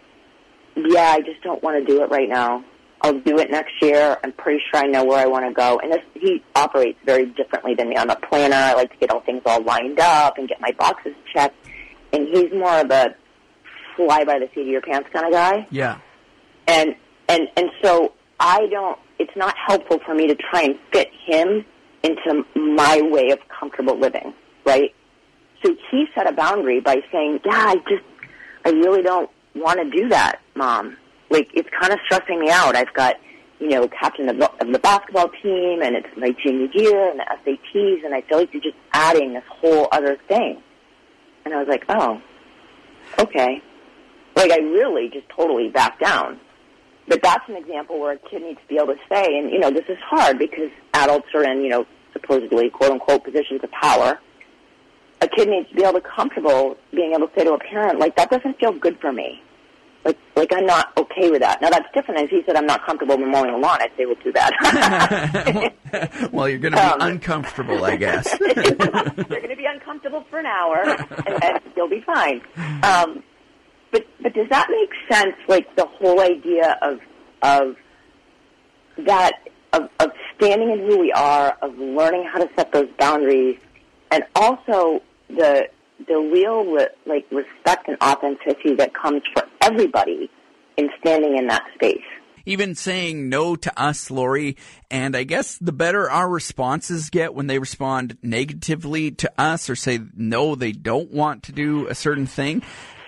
"Yeah, 0.75 1.11
I 1.11 1.21
just 1.21 1.41
don't 1.43 1.61
want 1.63 1.77
to 1.79 1.85
do 1.85 2.03
it 2.03 2.09
right 2.09 2.29
now." 2.29 2.63
I'll 3.01 3.19
do 3.19 3.39
it 3.39 3.49
next 3.49 3.81
year. 3.81 4.17
I'm 4.23 4.33
pretty 4.33 4.61
sure 4.69 4.81
I 4.83 4.87
know 4.87 5.05
where 5.05 5.19
I 5.19 5.25
want 5.25 5.45
to 5.45 5.53
go. 5.53 5.79
And 5.79 5.91
this, 5.91 6.01
he 6.13 6.43
operates 6.55 6.99
very 7.05 7.27
differently 7.27 7.73
than 7.73 7.89
me. 7.89 7.95
I'm 7.95 8.09
a 8.09 8.15
planner. 8.15 8.55
I 8.55 8.73
like 8.73 8.91
to 8.91 8.97
get 8.97 9.11
all 9.11 9.21
things 9.21 9.41
all 9.45 9.63
lined 9.63 9.99
up 9.99 10.37
and 10.37 10.47
get 10.49 10.59
my 10.59 10.71
boxes 10.71 11.13
checked. 11.33 11.55
And 12.11 12.27
he's 12.27 12.51
more 12.51 12.79
of 12.79 12.91
a 12.91 13.15
fly 13.95 14.23
by 14.25 14.39
the 14.39 14.49
seat 14.53 14.61
of 14.61 14.67
your 14.67 14.81
pants 14.81 15.09
kind 15.13 15.25
of 15.25 15.31
guy. 15.31 15.67
Yeah. 15.71 15.99
And 16.67 16.95
and 17.27 17.47
and 17.55 17.69
so 17.81 18.13
I 18.39 18.67
don't. 18.67 18.99
It's 19.17 19.35
not 19.35 19.55
helpful 19.67 19.99
for 20.05 20.15
me 20.15 20.27
to 20.27 20.35
try 20.35 20.63
and 20.63 20.75
fit 20.91 21.09
him 21.25 21.65
into 22.03 22.45
my 22.55 23.01
way 23.01 23.31
of 23.31 23.39
comfortable 23.47 23.97
living, 23.97 24.33
right? 24.65 24.93
So 25.63 25.75
he 25.91 26.05
set 26.15 26.29
a 26.29 26.31
boundary 26.31 26.79
by 26.79 27.01
saying, 27.11 27.41
"Yeah, 27.45 27.51
I 27.51 27.75
just, 27.89 28.03
I 28.65 28.69
really 28.69 29.01
don't 29.01 29.29
want 29.55 29.79
to 29.79 29.89
do 29.89 30.09
that, 30.09 30.39
mom. 30.55 30.97
Like 31.29 31.49
it's 31.53 31.69
kind 31.79 31.93
of 31.93 31.99
stressing 32.05 32.39
me 32.39 32.49
out. 32.49 32.75
I've 32.75 32.93
got, 32.93 33.15
you 33.59 33.69
know, 33.69 33.87
captain 33.87 34.29
of 34.29 34.37
the, 34.37 34.51
of 34.61 34.71
the 34.71 34.79
basketball 34.79 35.29
team, 35.41 35.81
and 35.81 35.95
it's 35.95 36.07
my 36.17 36.31
junior 36.43 36.67
year, 36.73 37.11
and 37.11 37.19
the 37.19 37.25
SATs, 37.45 38.05
and 38.05 38.13
I 38.13 38.21
feel 38.21 38.39
like 38.39 38.53
you're 38.53 38.61
just 38.61 38.77
adding 38.93 39.33
this 39.33 39.43
whole 39.49 39.87
other 39.91 40.17
thing." 40.27 40.61
And 41.45 41.53
I 41.53 41.59
was 41.59 41.67
like, 41.67 41.85
"Oh, 41.89 42.21
okay." 43.19 43.61
Like 44.35 44.51
I 44.51 44.57
really 44.57 45.09
just 45.09 45.27
totally 45.29 45.69
backed 45.69 46.01
down. 46.01 46.39
But 47.07 47.23
that's 47.23 47.47
an 47.49 47.55
example 47.55 47.99
where 47.99 48.13
a 48.13 48.17
kid 48.17 48.43
needs 48.43 48.59
to 48.61 48.67
be 48.67 48.75
able 48.75 48.93
to 48.93 48.99
say, 49.11 49.37
and 49.37 49.49
you 49.49 49.59
know, 49.59 49.71
this 49.71 49.85
is 49.89 49.97
hard 49.99 50.37
because 50.37 50.69
adults 50.93 51.27
are 51.33 51.43
in, 51.43 51.61
you 51.63 51.69
know, 51.69 51.85
supposedly 52.13 52.69
quote 52.69 52.91
unquote 52.91 53.23
positions 53.23 53.61
of 53.63 53.71
power. 53.71 54.19
A 55.21 55.27
kid 55.27 55.49
needs 55.49 55.67
to 55.69 55.75
be 55.75 55.83
able 55.83 55.99
to 55.99 56.07
comfortable 56.07 56.77
being 56.91 57.13
able 57.13 57.27
to 57.27 57.33
say 57.35 57.43
to 57.43 57.53
a 57.53 57.59
parent, 57.59 57.99
like, 57.99 58.15
that 58.15 58.29
doesn't 58.29 58.57
feel 58.59 58.71
good 58.71 58.97
for 59.01 59.11
me. 59.11 59.41
Like, 60.05 60.17
like 60.35 60.53
I'm 60.53 60.65
not 60.65 60.95
okay 60.97 61.29
with 61.29 61.41
that. 61.41 61.61
Now 61.61 61.69
that's 61.69 61.87
different. 61.93 62.21
As 62.21 62.29
he 62.29 62.41
said, 62.45 62.55
I'm 62.55 62.65
not 62.65 62.85
comfortable 62.85 63.17
with 63.17 63.27
mowing 63.27 63.51
the 63.51 63.57
lawn. 63.57 63.81
I'd 63.81 63.91
say, 63.97 64.05
well, 64.05 64.15
too 64.15 64.31
bad. 64.31 64.53
well, 66.31 66.47
you're 66.47 66.57
going 66.59 66.71
to 66.73 66.77
be 66.77 66.83
Um, 66.83 67.01
uncomfortable, 67.01 67.83
I 67.83 67.95
guess. 67.97 68.33
You're 68.39 68.53
going 68.53 69.49
to 69.49 69.55
be 69.57 69.65
uncomfortable 69.65 70.23
for 70.29 70.39
an 70.39 70.45
hour, 70.45 70.83
and, 71.27 71.43
and 71.43 71.59
you'll 71.75 71.89
be 71.89 72.01
fine. 72.01 72.41
Um, 72.83 73.23
but 73.91 74.05
but 74.21 74.33
does 74.33 74.47
that 74.49 74.67
make 74.69 74.91
sense? 75.11 75.35
Like 75.47 75.75
the 75.75 75.85
whole 75.85 76.21
idea 76.21 76.77
of 76.81 76.99
of 77.41 77.75
that 78.99 79.33
of, 79.73 79.89
of 79.99 80.11
standing 80.37 80.71
in 80.71 80.79
who 80.79 80.97
we 80.99 81.11
are, 81.11 81.57
of 81.61 81.77
learning 81.77 82.23
how 82.31 82.39
to 82.39 82.49
set 82.55 82.71
those 82.71 82.87
boundaries, 82.97 83.59
and 84.11 84.23
also 84.35 85.01
the 85.29 85.67
the 86.07 86.17
real 86.17 86.77
like 87.05 87.25
respect 87.31 87.87
and 87.89 87.97
authenticity 88.01 88.75
that 88.75 88.93
comes 88.93 89.21
for 89.33 89.38
everybody 89.71 90.29
in 90.77 90.89
standing 90.99 91.37
in 91.37 91.47
that 91.47 91.63
space. 91.75 91.97
Even 92.45 92.73
saying 92.73 93.29
no 93.29 93.55
to 93.55 93.79
us, 93.79 94.09
Laurie, 94.09 94.57
and 94.89 95.15
I 95.15 95.23
guess 95.23 95.57
the 95.57 95.71
better 95.71 96.09
our 96.09 96.27
responses 96.27 97.09
get 97.09 97.35
when 97.35 97.47
they 97.47 97.59
respond 97.59 98.17
negatively 98.23 99.11
to 99.11 99.31
us 99.37 99.69
or 99.69 99.75
say 99.75 99.99
no, 100.15 100.55
they 100.55 100.71
don't 100.71 101.11
want 101.11 101.43
to 101.43 101.51
do 101.51 101.87
a 101.87 101.95
certain 101.95 102.25
thing, 102.25 102.63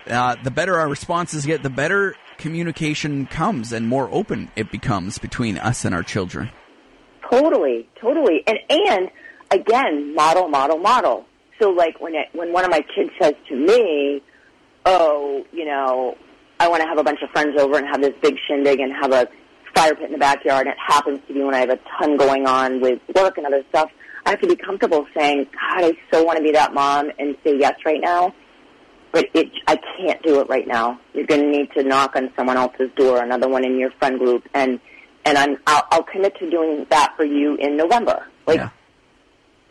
uh, 0.08 0.36
the 0.44 0.52
better 0.52 0.78
our 0.78 0.90
responses 0.90 1.46
get, 1.46 1.64
the 1.64 1.70
better 1.70 2.16
communication 2.38 3.28
comes 3.28 3.72
and 3.72 3.88
more 3.88 4.10
open 4.12 4.52
it 4.56 4.72
becomes 4.72 5.18
between 5.18 5.58
us 5.58 5.86
and 5.86 5.94
our 5.94 6.04
children. 6.04 6.50
Totally, 7.30 7.88
totally, 8.00 8.44
and 8.46 8.58
and 8.70 9.10
again, 9.52 10.14
model, 10.16 10.50
model, 10.50 10.78
model. 10.78 11.26
So 11.62 11.70
like 11.70 12.02
when 12.02 12.16
it, 12.16 12.28
when 12.34 12.52
one 12.52 12.66
of 12.66 12.72
my 12.72 12.82
kids 12.96 13.12
says 13.22 13.34
to 13.48 13.56
me, 13.56 14.22
"Oh, 14.86 15.46
you 15.54 15.66
know, 15.66 16.18
I 16.62 16.68
want 16.68 16.82
to 16.82 16.88
have 16.88 16.98
a 16.98 17.04
bunch 17.04 17.22
of 17.22 17.30
friends 17.32 17.60
over 17.60 17.78
and 17.78 17.88
have 17.88 18.02
this 18.02 18.14
big 18.22 18.36
shindig 18.48 18.80
and 18.80 18.94
have 18.94 19.12
a 19.12 19.28
fire 19.76 19.96
pit 19.96 20.06
in 20.06 20.12
the 20.12 20.18
backyard," 20.18 20.68
and 20.68 20.74
it 20.74 20.80
happens 20.80 21.20
to 21.28 21.34
be 21.34 21.42
when 21.42 21.56
I 21.56 21.60
have 21.60 21.70
a 21.70 21.80
ton 21.98 22.18
going 22.18 22.46
on 22.48 22.82
with 22.82 23.00
work 23.16 23.38
and 23.38 23.48
other 23.48 23.64
stuff. 23.70 23.90
I 24.26 24.32
have 24.32 24.42
to 24.42 24.48
be 24.48 24.56
comfortable 24.56 25.08
saying, 25.18 25.48
"God, 25.52 25.86
I 25.86 25.98
so 26.12 26.24
want 26.24 26.38
to 26.38 26.44
be 26.44 26.52
that 26.52 26.74
mom 26.74 27.12
and 27.20 27.36
say 27.44 27.58
yes 27.58 27.76
right 27.86 28.02
now." 28.02 28.34
but 29.12 29.26
it, 29.34 29.52
I 29.68 29.78
can't 29.98 30.22
do 30.24 30.40
it 30.40 30.50
right 30.50 30.68
now. 30.68 31.00
You're 31.14 31.26
going 31.26 31.42
to 31.42 31.50
need 31.50 31.72
to 31.74 31.84
knock 31.84 32.16
on 32.16 32.32
someone 32.36 32.58
else's 32.58 32.90
door, 32.96 33.22
another 33.22 33.50
one 33.50 33.66
in 33.66 33.78
your 33.78 33.92
friend 33.92 34.18
group, 34.18 34.48
and 34.54 34.80
and 35.26 35.38
I'm 35.38 35.58
I'll, 35.68 35.84
I'll 35.92 36.04
commit 36.04 36.38
to 36.40 36.50
doing 36.50 36.86
that 36.90 37.14
for 37.16 37.26
you 37.26 37.56
in 37.56 37.78
November. 37.78 38.28
Like, 38.48 38.58
yeah. 38.58 38.70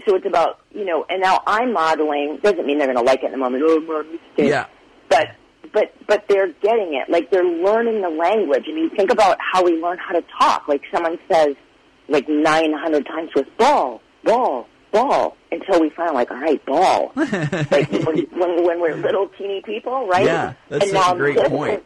so 0.07 0.15
it's 0.15 0.27
about 0.27 0.61
you 0.71 0.85
know, 0.85 1.07
and 1.09 1.23
now 1.23 1.43
I'm 1.47 1.73
modeling. 1.73 2.39
Doesn't 2.43 2.67
mean 2.67 2.79
they're 2.79 2.93
going 2.93 2.99
to 2.99 3.11
like 3.11 3.23
it 3.23 3.27
in 3.27 3.33
the 3.33 3.39
moment. 3.39 3.65
Oh, 3.67 3.81
mom, 3.81 4.19
yeah. 4.37 4.67
But 5.09 5.29
but 5.73 5.93
but 6.07 6.25
they're 6.29 6.53
getting 6.63 6.95
it. 6.95 7.09
Like 7.09 7.31
they're 7.31 7.45
learning 7.45 8.03
the 8.03 8.11
language. 8.11 8.65
I 8.69 8.73
mean, 8.73 8.91
think 8.91 9.11
about 9.11 9.39
how 9.41 9.65
we 9.65 9.81
learn 9.81 9.99
how 9.99 10.15
to 10.15 10.25
talk. 10.39 10.69
Like 10.69 10.83
someone 10.93 11.19
says, 11.31 11.57
like 12.09 12.29
900 12.29 13.07
times 13.07 13.31
with 13.35 13.47
ball, 13.57 14.01
ball, 14.25 14.67
ball 14.93 15.37
until 15.53 15.81
we 15.81 15.91
finally 15.91 16.15
like, 16.15 16.31
all 16.31 16.41
right, 16.41 16.65
ball. 16.67 17.13
like 17.17 17.91
when, 17.91 18.27
when, 18.33 18.65
when 18.65 18.81
we're 18.81 18.97
little 18.97 19.29
teeny 19.39 19.63
people, 19.63 20.07
right? 20.07 20.25
Yeah, 20.25 20.55
that's 20.69 20.85
and 20.85 20.95
now 20.95 21.15
a 21.15 21.17
great 21.17 21.39
point. 21.47 21.75
Is, 21.75 21.81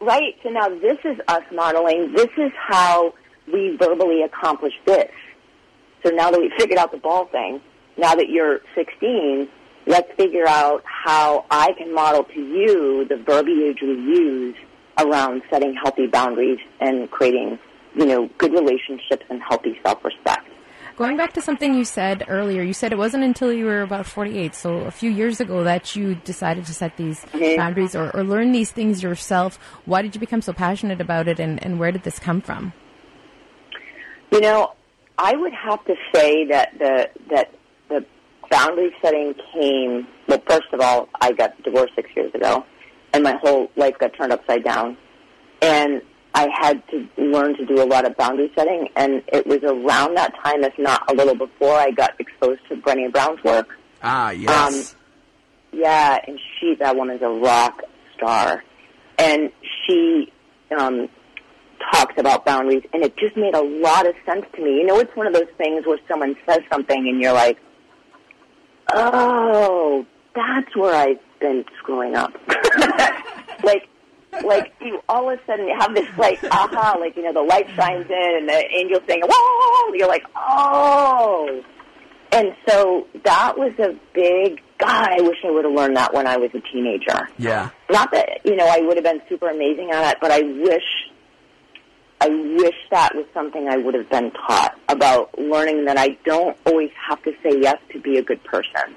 right. 0.00 0.34
So 0.42 0.50
now 0.50 0.68
this 0.68 0.98
is 1.04 1.18
us 1.28 1.42
modeling. 1.52 2.12
This 2.12 2.30
is 2.36 2.52
how 2.56 3.14
we 3.52 3.76
verbally 3.76 4.22
accomplish 4.22 4.74
this. 4.86 5.10
So 6.04 6.10
now 6.10 6.30
that 6.30 6.40
we 6.40 6.52
figured 6.58 6.78
out 6.78 6.92
the 6.92 6.98
ball 6.98 7.26
thing, 7.26 7.60
now 7.96 8.14
that 8.14 8.28
you're 8.28 8.60
16, 8.74 9.48
let's 9.86 10.10
figure 10.16 10.46
out 10.46 10.82
how 10.84 11.44
I 11.50 11.72
can 11.72 11.94
model 11.94 12.24
to 12.24 12.40
you 12.40 13.04
the 13.08 13.16
verbiage 13.16 13.78
we 13.82 13.88
use 13.88 14.56
around 14.98 15.42
setting 15.50 15.74
healthy 15.74 16.06
boundaries 16.06 16.58
and 16.80 17.10
creating, 17.10 17.58
you 17.94 18.06
know, 18.06 18.28
good 18.38 18.52
relationships 18.52 19.24
and 19.30 19.40
healthy 19.42 19.78
self-respect. 19.84 20.48
Going 20.96 21.16
back 21.16 21.32
to 21.34 21.40
something 21.40 21.74
you 21.74 21.86
said 21.86 22.24
earlier, 22.28 22.62
you 22.62 22.74
said 22.74 22.92
it 22.92 22.98
wasn't 22.98 23.24
until 23.24 23.50
you 23.50 23.64
were 23.64 23.80
about 23.80 24.06
48, 24.06 24.54
so 24.54 24.80
a 24.80 24.90
few 24.90 25.10
years 25.10 25.40
ago, 25.40 25.64
that 25.64 25.96
you 25.96 26.16
decided 26.16 26.66
to 26.66 26.74
set 26.74 26.98
these 26.98 27.24
mm-hmm. 27.32 27.56
boundaries 27.56 27.96
or, 27.96 28.14
or, 28.14 28.22
learn 28.22 28.52
these 28.52 28.70
things 28.70 29.02
yourself. 29.02 29.58
Why 29.86 30.02
did 30.02 30.14
you 30.14 30.20
become 30.20 30.42
so 30.42 30.52
passionate 30.52 31.00
about 31.00 31.28
it, 31.28 31.40
and, 31.40 31.64
and 31.64 31.80
where 31.80 31.92
did 31.92 32.02
this 32.02 32.18
come 32.18 32.42
from? 32.42 32.74
You 34.30 34.40
know, 34.40 34.74
I 35.16 35.34
would 35.34 35.52
have 35.54 35.82
to 35.86 35.94
say 36.14 36.46
that 36.48 36.78
the 36.78 37.10
that 37.30 37.54
boundary 38.52 38.94
setting 39.02 39.34
came. 39.52 40.06
Well, 40.28 40.42
first 40.46 40.68
of 40.72 40.80
all, 40.80 41.08
I 41.20 41.32
got 41.32 41.60
divorced 41.64 41.94
six 41.96 42.10
years 42.14 42.32
ago, 42.34 42.64
and 43.12 43.24
my 43.24 43.36
whole 43.42 43.68
life 43.76 43.98
got 43.98 44.12
turned 44.14 44.32
upside 44.32 44.62
down. 44.62 44.96
And 45.62 46.02
I 46.34 46.48
had 46.60 46.82
to 46.88 47.08
learn 47.16 47.56
to 47.56 47.64
do 47.64 47.82
a 47.82 47.86
lot 47.86 48.06
of 48.06 48.16
boundary 48.16 48.52
setting, 48.54 48.88
and 48.94 49.22
it 49.32 49.46
was 49.46 49.62
around 49.62 50.16
that 50.16 50.34
time, 50.44 50.62
if 50.64 50.78
not 50.78 51.10
a 51.10 51.14
little 51.14 51.34
before, 51.34 51.74
I 51.74 51.90
got 51.90 52.12
exposed 52.20 52.60
to 52.68 52.76
Brené 52.76 53.10
Brown's 53.10 53.42
work. 53.42 53.68
Ah, 54.02 54.30
yes. 54.30 54.94
Um, 54.94 54.98
yeah, 55.72 56.18
and 56.26 56.38
she, 56.60 56.74
that 56.78 56.94
woman's 56.94 57.22
a 57.22 57.28
rock 57.28 57.82
star, 58.16 58.62
and 59.18 59.50
she 59.86 60.30
um, 60.78 61.08
talks 61.92 62.14
about 62.18 62.44
boundaries, 62.44 62.84
and 62.92 63.02
it 63.02 63.16
just 63.16 63.36
made 63.36 63.54
a 63.54 63.62
lot 63.62 64.06
of 64.06 64.14
sense 64.26 64.44
to 64.56 64.62
me. 64.62 64.76
You 64.76 64.86
know, 64.86 64.98
it's 64.98 65.14
one 65.16 65.26
of 65.26 65.32
those 65.32 65.50
things 65.56 65.86
where 65.86 65.98
someone 66.08 66.34
says 66.46 66.60
something, 66.70 67.08
and 67.08 67.20
you're 67.20 67.32
like, 67.32 67.58
"Oh, 68.92 70.06
that's 70.34 70.74
where 70.76 70.94
I've 70.94 71.20
been 71.40 71.64
screwing 71.78 72.14
up." 72.14 72.32
like 73.64 73.88
like 74.44 74.72
you 74.80 75.00
all 75.08 75.30
of 75.30 75.38
a 75.38 75.46
sudden 75.46 75.68
have 75.78 75.94
this 75.94 76.08
like 76.16 76.42
aha, 76.44 76.96
like 76.98 77.16
you 77.16 77.22
know 77.22 77.32
the 77.32 77.42
light 77.42 77.68
shines 77.76 78.06
in 78.08 78.36
and 78.38 78.48
the 78.48 78.64
angel 78.74 79.00
saying 79.06 79.22
whoa, 79.24 79.94
you're 79.94 80.08
like 80.08 80.24
oh, 80.36 81.62
and 82.32 82.54
so 82.66 83.06
that 83.24 83.58
was 83.58 83.72
a 83.78 83.94
big. 84.14 84.60
God, 84.78 85.08
I 85.10 85.20
wish 85.20 85.36
I 85.44 85.50
would 85.50 85.64
have 85.64 85.74
learned 85.74 85.96
that 85.96 86.12
when 86.12 86.26
I 86.26 86.38
was 86.38 86.50
a 86.54 86.60
teenager. 86.72 87.28
Yeah. 87.38 87.70
Not 87.90 88.10
that 88.12 88.40
you 88.44 88.56
know 88.56 88.66
I 88.66 88.80
would 88.80 88.96
have 88.96 89.04
been 89.04 89.20
super 89.28 89.48
amazing 89.48 89.90
at 89.92 90.12
it, 90.12 90.18
but 90.20 90.30
I 90.30 90.40
wish. 90.42 90.82
I 92.22 92.28
wish 92.28 92.76
that 92.92 93.16
was 93.16 93.26
something 93.34 93.66
I 93.68 93.78
would 93.78 93.94
have 93.94 94.08
been 94.08 94.30
taught 94.30 94.78
about 94.88 95.36
learning 95.36 95.86
that 95.86 95.98
I 95.98 96.10
don't 96.24 96.56
always 96.64 96.90
have 97.08 97.20
to 97.24 97.32
say 97.42 97.58
yes 97.60 97.78
to 97.90 97.98
be 97.98 98.16
a 98.16 98.22
good 98.22 98.42
person. 98.44 98.94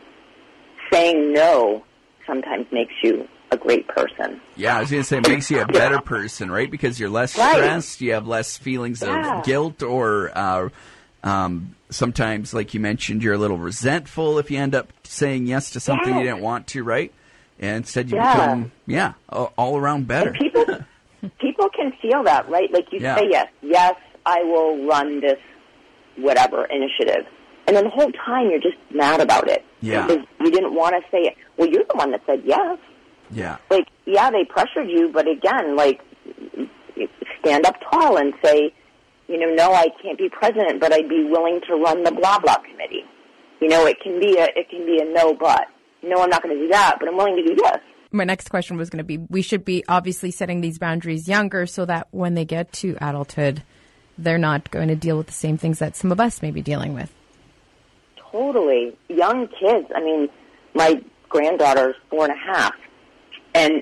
Saying 0.94 1.34
no 1.34 1.84
sometimes 2.28 2.68
makes 2.72 2.94
you 3.02 3.28
a 3.50 3.58
great 3.58 3.88
person. 3.88 4.40
Yeah, 4.56 4.78
I 4.78 4.82
was 4.82 4.92
going 4.92 5.02
to 5.02 5.08
say 5.08 5.18
it 5.18 5.28
makes 5.28 5.50
you 5.50 5.60
a 5.60 5.66
better 5.66 6.00
person, 6.02 6.52
right? 6.52 6.70
Because 6.70 7.00
you're 7.00 7.10
less 7.10 7.36
right. 7.36 7.56
stressed, 7.56 8.00
you 8.02 8.14
have 8.14 8.28
less 8.28 8.58
feelings 8.58 9.02
yeah. 9.02 9.40
of 9.40 9.46
guilt 9.46 9.82
or 9.82 10.32
uh, 10.38 10.70
um, 11.24 11.76
sometimes, 11.90 12.54
like 12.54 12.76
you 12.76 12.80
mentioned, 12.80 13.24
you're 13.24 13.34
a 13.34 13.40
little 13.40 13.58
resentful 13.58 14.38
if 14.38 14.52
you 14.52 14.60
end 14.60 14.76
up 14.76 14.94
saying 15.04 15.48
yes 15.48 15.72
to 15.72 15.80
something 15.80 16.10
yes. 16.10 16.18
you 16.20 16.24
didn't 16.26 16.42
want 16.42 16.68
to, 16.68 16.84
right? 16.84 17.12
And 17.60 17.78
instead 17.78 18.12
you 18.12 18.18
yeah. 18.18 18.34
become, 18.34 18.72
yeah, 18.86 19.14
all 19.30 19.78
around 19.78 20.08
better. 20.08 20.36
People 21.56 21.70
can 21.70 21.94
feel 22.02 22.24
that, 22.24 22.50
right? 22.50 22.72
Like 22.72 22.92
you 22.92 23.00
yeah. 23.00 23.16
say 23.16 23.28
yes, 23.30 23.48
yes, 23.62 23.96
I 24.26 24.44
will 24.44 24.86
run 24.86 25.22
this 25.22 25.40
whatever 26.18 26.66
initiative. 26.66 27.26
And 27.68 27.76
then 27.76 27.86
the 27.86 27.90
whole 27.92 28.12
time 28.12 28.50
you're 28.50 28.60
just 28.60 28.78
mad 28.94 29.22
about 29.22 29.48
it. 29.48 29.64
Yeah. 29.82 30.06
Because 30.06 30.26
you 30.42 30.52
didn't 30.52 30.76
want 30.76 30.96
to 30.96 31.02
say 31.10 31.24
it. 31.24 31.36
Well, 31.58 31.70
you're 31.70 31.86
the 31.90 31.96
one 31.96 32.12
that 32.12 32.22
said 32.26 32.42
yes. 32.46 32.78
Yeah. 33.32 33.58
Like, 33.72 33.88
yeah, 34.06 34.30
they 34.32 34.44
pressured 34.44 34.90
you, 34.90 35.10
but 35.10 35.28
again, 35.28 35.76
like, 35.76 36.02
stand 37.40 37.66
up 37.66 37.76
tall 37.90 38.18
and 38.18 38.34
say, 38.44 38.74
you 39.28 39.40
know, 39.40 39.54
no, 39.54 39.74
I 39.74 39.88
can't 40.02 40.18
be 40.18 40.30
president, 40.30 40.80
but 40.80 40.94
I'd 40.94 41.10
be 41.10 41.24
willing 41.24 41.62
to 41.68 41.76
run 41.76 42.04
the 42.04 42.12
blah 42.12 42.40
blah 42.40 42.58
committee. 42.58 43.04
You 43.62 43.70
know, 43.70 43.86
it 43.86 44.00
can 44.02 44.20
be 44.20 44.38
a 44.38 44.46
it 44.56 44.70
can 44.70 44.86
be 44.86 45.00
a 45.02 45.06
no, 45.06 45.34
but 45.34 45.68
no, 46.04 46.22
I'm 46.22 46.30
not 46.30 46.44
going 46.44 46.56
to 46.56 46.62
do 46.62 46.68
that, 46.70 46.98
but 47.00 47.08
I'm 47.08 47.18
willing 47.18 47.36
to 47.38 47.44
do 47.44 47.56
this. 47.56 47.80
My 48.16 48.24
next 48.24 48.50
question 48.50 48.78
was 48.78 48.90
going 48.90 49.00
to 49.00 49.04
be: 49.04 49.18
We 49.18 49.42
should 49.42 49.66
be 49.66 49.84
obviously 49.88 50.32
setting 50.32 50.62
these 50.62 50.80
boundaries 50.80 51.28
younger, 51.28 51.66
so 51.66 51.86
that 51.86 52.08
when 52.12 52.34
they 52.34 52.46
get 52.46 52.72
to 52.74 52.98
adulthood, 53.02 53.64
they're 54.18 54.38
not 54.38 54.72
going 54.72 54.88
to 54.88 54.96
deal 54.96 55.18
with 55.18 55.28
the 55.28 55.34
same 55.34 55.58
things 55.58 55.80
that 55.80 55.96
some 55.96 56.12
of 56.12 56.20
us 56.20 56.42
may 56.42 56.52
be 56.52 56.62
dealing 56.62 56.94
with. 56.94 57.14
Totally, 58.32 58.98
young 59.10 59.48
kids. 59.48 59.88
I 59.96 60.02
mean, 60.02 60.30
my 60.74 61.02
granddaughter's 61.30 61.96
four 62.10 62.26
and 62.26 62.34
a 62.34 62.54
half 62.54 62.76
and 63.56 63.82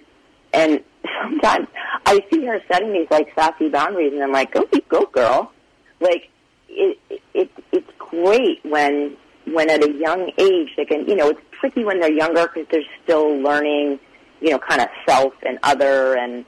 and 0.54 0.84
sometimes 1.22 1.68
I 2.06 2.24
see 2.32 2.46
her 2.46 2.62
setting 2.72 2.94
these 2.94 3.08
like 3.12 3.28
sassy 3.36 3.70
boundaries, 3.70 4.14
and 4.14 4.24
I'm 4.24 4.32
like, 4.32 4.54
go 4.54 4.66
go 4.88 5.06
girl. 5.08 5.52
Like 6.00 6.30
it, 6.70 6.98
it 7.34 7.52
it's 7.72 7.90
great 7.98 8.64
when 8.64 9.18
when 9.46 9.70
at 9.70 9.84
a 9.84 9.92
young 9.92 10.32
age 10.38 10.70
they 10.78 10.86
can 10.86 11.08
you 11.08 11.16
know 11.16 11.30
it's 11.30 11.42
tricky 11.60 11.84
when 11.84 12.00
they're 12.00 12.12
younger 12.12 12.48
because 12.48 12.68
they're 12.72 12.82
still 13.04 13.38
learning 13.40 14.00
you 14.44 14.52
know 14.52 14.60
kind 14.60 14.82
of 14.82 14.90
self 15.08 15.34
and 15.44 15.58
other 15.64 16.16
and 16.18 16.46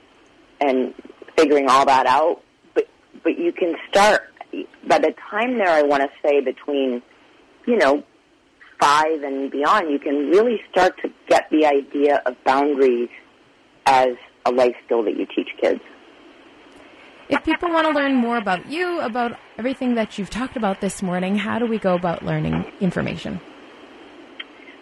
and 0.60 0.94
figuring 1.38 1.70
all 1.70 1.86
that 1.86 2.06
out. 2.06 2.42
But 2.74 2.88
but 3.24 3.40
you 3.40 3.52
can 3.54 3.76
start 3.90 4.24
by 4.88 5.00
the 5.00 5.14
time 5.32 5.58
there. 5.58 5.70
I 5.70 5.82
want 5.82 6.04
to 6.04 6.10
say 6.22 6.42
between 6.42 7.02
you 7.66 7.78
know 7.78 8.04
five 8.80 9.24
and 9.24 9.50
beyond, 9.50 9.90
you 9.90 10.00
can 10.00 10.30
really 10.30 10.62
start 10.70 11.02
to 11.02 11.10
get 11.28 11.50
the 11.50 11.66
idea 11.66 12.22
of 12.26 12.36
boundaries 12.44 13.10
as 13.86 14.10
a 14.46 14.52
life 14.52 14.76
skill 14.86 15.04
that 15.04 15.16
you 15.18 15.26
teach 15.26 15.50
kids. 15.60 15.80
If 17.30 17.44
people 17.44 17.70
want 17.70 17.88
to 17.88 17.94
learn 17.94 18.14
more 18.16 18.38
about 18.38 18.68
you, 18.68 19.00
about 19.00 19.40
everything 19.58 19.96
that 19.96 20.20
you've 20.20 20.30
talked 20.30 20.58
about 20.58 20.82
this 20.82 21.02
morning, 21.02 21.38
how 21.38 21.58
do 21.58 21.66
we 21.66 21.80
go 21.80 21.96
about 21.96 22.24
learning 22.24 22.72
information? 22.82 23.40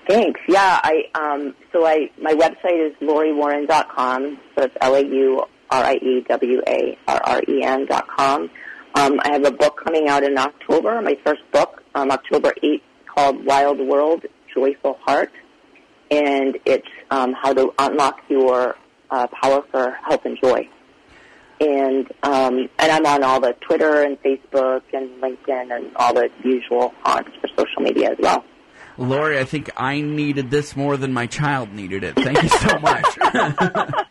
Thanks. 0.07 0.39
Yeah, 0.47 0.79
I 0.83 1.05
um 1.15 1.55
so 1.71 1.85
I 1.85 2.09
my 2.21 2.33
website 2.33 2.87
is 2.87 2.93
lauriewarren.com. 3.01 4.39
So 4.55 4.63
it's 4.63 4.75
L 4.81 4.95
A 4.95 5.01
U 5.01 5.45
R 5.69 5.83
I 5.83 5.93
E 5.95 6.25
W 6.27 6.61
A 6.67 6.97
R 7.07 7.21
R 7.23 7.41
E 7.47 7.63
N 7.63 7.85
dot 7.85 8.07
com. 8.07 8.49
Um, 8.95 9.19
I 9.23 9.31
have 9.31 9.45
a 9.45 9.51
book 9.51 9.81
coming 9.83 10.07
out 10.07 10.23
in 10.23 10.37
October, 10.37 11.01
my 11.01 11.17
first 11.25 11.41
book, 11.51 11.81
um, 11.95 12.11
October 12.11 12.53
8th, 12.63 12.81
called 13.07 13.43
Wild 13.43 13.79
World, 13.79 14.23
Joyful 14.53 14.99
Heart. 15.01 15.31
And 16.11 16.59
it's 16.65 16.87
um, 17.09 17.33
how 17.33 17.53
to 17.53 17.73
unlock 17.79 18.19
your 18.29 18.75
uh, 19.09 19.25
power 19.27 19.63
for 19.71 19.97
health 20.07 20.25
and 20.25 20.37
joy. 20.39 20.69
And 21.59 22.11
um, 22.23 22.69
and 22.77 22.91
I'm 22.91 23.05
on 23.05 23.23
all 23.23 23.39
the 23.39 23.55
Twitter 23.61 24.03
and 24.03 24.21
Facebook 24.21 24.81
and 24.91 25.09
LinkedIn 25.21 25.75
and 25.75 25.95
all 25.95 26.13
the 26.13 26.29
usual 26.43 26.93
haunts 27.03 27.31
for 27.41 27.47
social 27.57 27.81
media 27.81 28.11
as 28.11 28.17
well. 28.19 28.43
Laurie, 28.97 29.39
I 29.39 29.45
think 29.45 29.69
I 29.75 30.01
needed 30.01 30.51
this 30.51 30.75
more 30.75 30.97
than 30.97 31.13
my 31.13 31.27
child 31.27 31.73
needed 31.73 32.03
it. 32.03 32.15
Thank 32.15 32.41
you 32.43 32.49
so 32.49 32.79
much. 32.79 33.05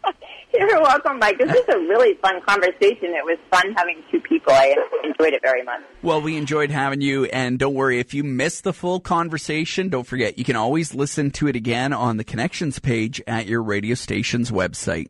You're 0.54 0.82
welcome, 0.82 1.18
Mike. 1.18 1.38
This 1.38 1.50
is 1.50 1.64
a 1.68 1.78
really 1.78 2.14
fun 2.20 2.40
conversation. 2.42 3.14
It 3.14 3.24
was 3.24 3.38
fun 3.50 3.72
having 3.76 4.02
two 4.10 4.20
people. 4.20 4.52
I 4.52 4.74
enjoyed 5.02 5.32
it 5.32 5.40
very 5.42 5.62
much. 5.62 5.80
Well, 6.02 6.20
we 6.20 6.36
enjoyed 6.36 6.70
having 6.70 7.00
you, 7.00 7.24
and 7.26 7.58
don't 7.58 7.74
worry, 7.74 7.98
if 7.98 8.12
you 8.12 8.22
missed 8.22 8.64
the 8.64 8.72
full 8.72 9.00
conversation, 9.00 9.88
don't 9.88 10.06
forget, 10.06 10.38
you 10.38 10.44
can 10.44 10.56
always 10.56 10.94
listen 10.94 11.30
to 11.32 11.48
it 11.48 11.56
again 11.56 11.92
on 11.92 12.16
the 12.16 12.24
connections 12.24 12.78
page 12.78 13.22
at 13.26 13.46
your 13.46 13.62
radio 13.62 13.94
station's 13.94 14.50
website. 14.50 15.08